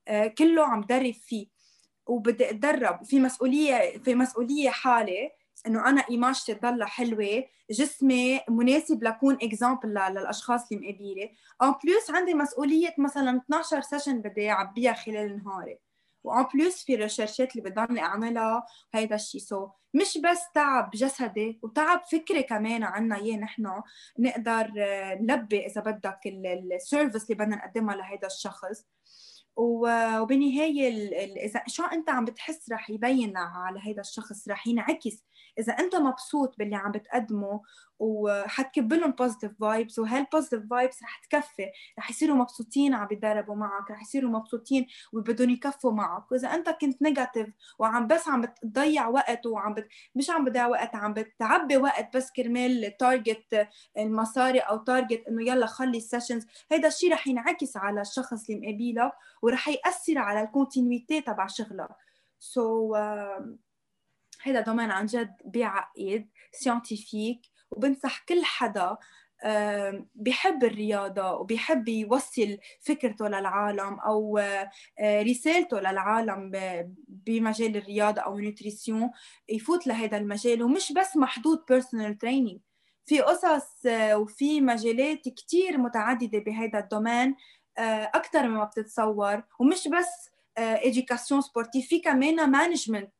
آه 0.08 0.26
كله 0.26 0.64
عم 0.66 0.80
درب 0.80 1.12
فيه 1.14 1.46
وبدي 2.06 2.50
أتدرب. 2.50 3.04
في 3.04 3.20
مسؤولية 3.20 3.98
في 3.98 4.14
مسؤولية 4.14 4.70
حالي 4.70 5.30
إنه 5.66 5.88
أنا 5.88 6.04
image 6.10 6.41
تي 6.41 6.54
تضلها 6.54 6.86
حلوة 6.86 7.44
جسمي 7.70 8.40
مناسب 8.48 9.04
لكون 9.04 9.38
example 9.42 9.88
للأشخاص 9.88 10.72
اللي 10.72 10.88
مقابيلي. 10.92 11.30
en 11.62 11.74
plus 11.84 12.10
عندي 12.10 12.34
مسؤولية 12.34 12.94
مثلا 12.98 13.36
12 13.36 13.80
session 13.80 14.20
بدي 14.20 14.50
أعبيها 14.50 14.92
خلال 14.92 15.44
نهاري. 15.44 15.78
و 16.24 16.31
en 16.31 16.46
plus 16.54 16.84
في 16.84 16.94
recherche 16.94 17.50
ات 17.50 17.56
اللي 17.56 17.70
بضلني 17.70 18.00
اعملها 18.00 18.66
هيدا 18.94 19.14
الشيء 19.14 19.40
so 19.40 19.68
مش 19.94 20.18
بس 20.18 20.40
تعب 20.54 20.90
جسدي 20.94 21.58
وتعب 21.62 22.02
فكري 22.12 22.42
كمان 22.42 22.82
عنا 22.82 23.16
إياه 23.16 23.36
نحن. 23.36 23.82
نقدر 24.18 24.70
نلبي 25.20 25.66
إذا 25.66 25.80
بدك 25.80 26.20
ال 26.26 26.38
service 26.38 27.24
اللي 27.24 27.44
بدنا 27.44 27.56
نقدمها 27.56 27.96
لهيدا 27.96 28.26
الشخص. 28.26 28.86
وبالنهايه 29.56 30.88
إذا 31.46 31.62
شو 31.66 31.84
أنت 31.84 32.10
عم 32.10 32.24
بتحس 32.24 32.72
رح 32.72 32.90
يبين 32.90 33.36
على 33.36 33.80
هذا 33.80 34.00
الشخص؟ 34.00 34.48
رح 34.48 34.66
ينعكس 34.66 35.24
إذا 35.58 35.72
أنت 35.72 35.96
مبسوط 35.96 36.58
باللي 36.58 36.76
عم 36.76 36.92
بتقدمه 36.92 37.60
وحتكب 37.98 38.92
لهم 38.92 39.10
positive 39.10 39.52
vibes 39.60 39.98
وهال 39.98 40.17
positive 40.17 40.68
vibes 40.70 41.02
رح 41.02 41.20
تكفي 41.24 41.66
رح 41.98 42.10
يصيروا 42.10 42.36
مبسوطين 42.36 42.94
عم 42.94 43.06
بيتدربوا 43.06 43.54
معك 43.54 43.90
رح 43.90 44.02
يصيروا 44.02 44.30
مبسوطين 44.30 44.86
وبدهم 45.12 45.50
يكفوا 45.50 45.92
معك. 45.92 46.32
وإذا 46.32 46.48
أنت 46.48 46.68
كنت 46.70 47.02
negative 47.02 47.48
وعم 47.78 48.06
بس 48.06 48.28
عم 48.28 48.40
بتضيع 48.40 49.08
وقت 49.08 49.46
وعم 49.46 49.74
بت... 49.74 49.88
مش 50.14 50.30
عم 50.30 50.44
بتضيع 50.44 50.66
وقت 50.66 50.94
عم 50.94 51.14
بتعبي 51.14 51.76
وقت 51.76 52.16
بس 52.16 52.32
كرمال 52.32 52.96
target 52.96 53.68
المصاري 53.98 54.58
أو 54.58 54.76
target 54.76 55.24
إنه 55.28 55.42
يلا 55.42 55.66
خلي 55.66 55.98
ال 55.98 56.03
sessions 56.03 56.46
هيدا 56.72 56.88
الشيء 56.88 57.12
رح 57.12 57.26
ينعكس 57.26 57.76
على 57.76 58.00
الشخص 58.00 58.50
اللي 58.50 58.60
مقابلك 58.60 59.12
ورح 59.42 59.68
يأثر 59.68 60.18
على 60.18 60.42
ال 60.42 60.49
continuité 60.49 61.20
تبع 61.20 61.46
شغلك. 61.46 61.88
so, 62.38 62.98
uh, 62.98 63.73
هذا 64.44 64.60
domaine 64.60 64.90
عن 64.90 65.06
جد 65.06 65.34
بيعقد 65.44 66.28
scientifique 66.52 67.40
وبنصح 67.70 68.24
كل 68.28 68.44
حدا 68.44 68.96
بحب 70.14 70.64
الرياضة 70.64 71.32
وبيحب 71.32 71.88
يوصل 71.88 72.58
فكرته 72.80 73.28
للعالم 73.28 74.00
أو 74.00 74.38
آه، 74.38 75.22
رسالته 75.22 75.80
للعالم 75.80 76.52
بمجال 77.08 77.76
الرياضة 77.76 78.20
أو 78.20 78.38
ال 78.38 78.45
nutrition 78.45 79.10
يفوت 79.48 79.86
لهذا 79.86 80.16
المجال. 80.16 80.62
ومش 80.62 80.92
بس 80.92 81.16
محدود 81.16 81.64
ب 81.68 81.74
personal 81.74 82.18
training 82.18 82.60
في 83.04 83.20
قصص 83.20 83.86
آه، 83.86 84.18
وفي 84.18 84.60
مجالات 84.60 85.28
كتير 85.28 85.78
متعددة 85.78 86.38
بهذا 86.38 86.78
ال 86.78 86.85
domaine 86.85 87.36
آه، 87.78 88.10
أكثر 88.14 88.48
مما 88.48 88.64
بتتصور. 88.64 89.42
ومش 89.60 89.88
بس 89.88 90.30
éducation 90.58 91.40
sportive 91.40 91.86
في 91.88 91.98
كمان 91.98 92.50
management 92.50 93.12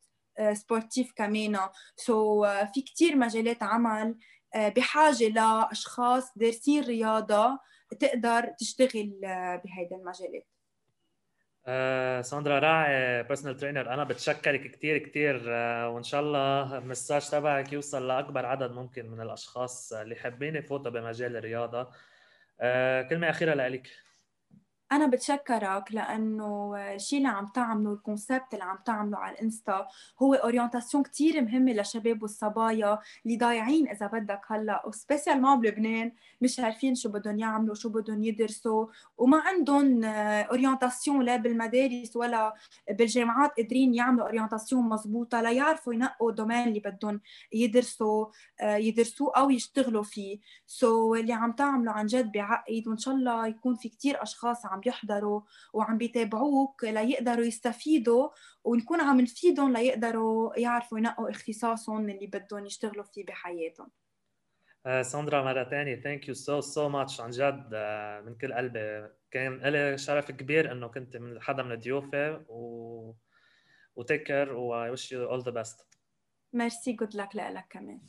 sportif 0.52 1.12
كمان. 1.16 1.58
so, 1.96 2.48
في 2.74 2.82
كتير 2.82 3.16
مجالات 3.16 3.62
عمل 3.62 4.18
آه، 4.54 4.68
بحاجة 4.68 5.28
لأشخاص 5.28 6.38
دارسين 6.38 6.84
رياضة 6.84 7.58
تقدر 8.00 8.46
تشتغل 8.58 9.20
آه، 9.24 9.62
بهيدا 9.64 9.96
المجالات. 9.96 10.46
آه، 11.66 12.20
ساندرا 12.20 12.58
راعي 12.58 13.22
personal 13.22 13.56
trainer 13.56 13.94
أنا 13.94 14.04
بتشكرك 14.04 14.70
كثير 14.70 14.98
كثير 14.98 15.50
وإن 15.88 16.02
شاء 16.02 16.20
الله 16.20 16.78
ال 16.78 16.85
message 16.85 17.30
تبعك 17.30 17.72
يوصل 17.72 18.08
لأكبر 18.08 18.46
عدد 18.46 18.70
ممكن 18.70 19.10
من 19.10 19.20
الأشخاص 19.20 19.92
اللي 19.92 20.16
حابين 20.16 20.56
يفوتوا 20.56 20.90
بمجال 20.90 21.36
الرياضة. 21.36 21.88
كلمة 23.10 23.30
أخيرة 23.30 23.54
لك 23.54 23.90
أنا 24.94 25.06
بتشكرك 25.06 25.84
لأنه 25.90 26.74
الشيء 26.94 27.18
اللي 27.18 27.28
عم 27.28 27.46
تعمله 27.46 27.92
ال 27.92 28.00
concept 28.00 28.54
اللي 28.54 28.64
عم 28.64 28.78
تعمله 28.84 29.18
على 29.18 29.34
الإنستا 29.34 29.88
هو 30.22 30.34
orientation 30.34 31.02
كثير 31.04 31.42
مهمة 31.42 31.72
للشباب 31.72 32.22
والصبايا 32.22 32.98
اللي 33.26 33.36
ضايعين 33.36 33.88
إذا 33.88 34.06
بدك 34.06 34.40
هلأ 34.46 34.86
و 34.86 34.92
spécialement 34.92 35.60
بلبنان 35.60 36.12
مش 36.40 36.60
عارفين 36.60 36.94
شو 36.94 37.08
بدهم 37.08 37.38
يعملوا 37.38 37.74
شو 37.74 37.88
بدهم 37.88 38.22
يدرسوا 38.22 38.86
وما 39.18 39.38
عندهم 39.40 40.04
orientation 40.04 41.22
لا 41.22 41.36
بالمدارس 41.36 42.16
ولا 42.16 42.54
بالجامعات 42.90 43.50
قادرين 43.56 43.94
يعملوا 43.94 44.26
orientation 44.26 44.88
مضبوطة 44.88 45.40
ليعرفوا 45.40 45.94
ينقوا 45.94 46.30
ال 46.30 46.35
domaine 46.35 46.68
اللي 46.68 46.80
بدهم 46.80 47.20
يدرسوا 47.52 48.26
يدرسوه 48.62 49.32
أو 49.36 49.50
يشتغلوا 49.50 50.02
فيه. 50.02 50.38
so, 50.66 51.18
اللي 51.18 51.32
عم 51.32 51.52
تعمله 51.52 51.92
عن 51.92 52.06
جد 52.06 52.32
بعقد 52.32 52.82
وإن 52.86 52.98
شاء 52.98 53.14
الله 53.14 53.46
يكون 53.46 53.74
في 53.74 53.88
كثير 53.88 54.22
أشخاص 54.22 54.66
عم 54.66 54.80
بيحضروا 54.84 55.40
وعم 55.72 55.98
بيتابعوك 55.98 56.84
ليقدروا 56.84 57.44
يستفيدوا 57.44 58.28
ونكون 58.64 59.00
عم 59.00 59.20
نفيدهم 59.20 59.72
ليقدروا 59.72 60.58
يعرفوا 60.58 60.98
ينقوا 60.98 61.30
اختصاصهم 61.30 62.10
اللي 62.10 62.26
بدهم 62.26 62.66
يشتغلوا 62.66 63.04
فيه 63.04 63.26
بحياتهم. 63.26 63.90
آه، 64.86 65.02
ساندرا 65.02 65.44
مرة 65.44 65.64
ثانية 65.64 66.00
thank 66.00 66.28
you 66.28 66.34
so 66.34 66.60
so 66.60 66.88
much 66.88 67.20
عن 67.20 67.30
جد 67.30 67.70
آه، 67.74 68.20
من 68.20 68.34
كل 68.34 68.52
قلبي. 68.52 69.08
كان 69.30 69.58
لي 69.58 69.98
شرف 69.98 70.30
كبير 70.30 70.72
إنه 70.72 70.88
كنت 70.88 71.16
من 71.16 71.42
حدا 71.42 71.62
من 71.62 71.74
ضيوفي 71.74 72.44
و 72.48 73.14
و 73.96 74.01
take 74.01 74.22
care 74.22 74.52
و 74.52 74.90
wish 74.90 75.12
you 75.12 75.30
all 75.30 75.42
the 75.42 75.50
best 75.50 75.80
merci 76.52 76.92
good 76.92 77.03
luck 77.03 77.14
لك 77.16 77.66
كمان. 77.70 78.00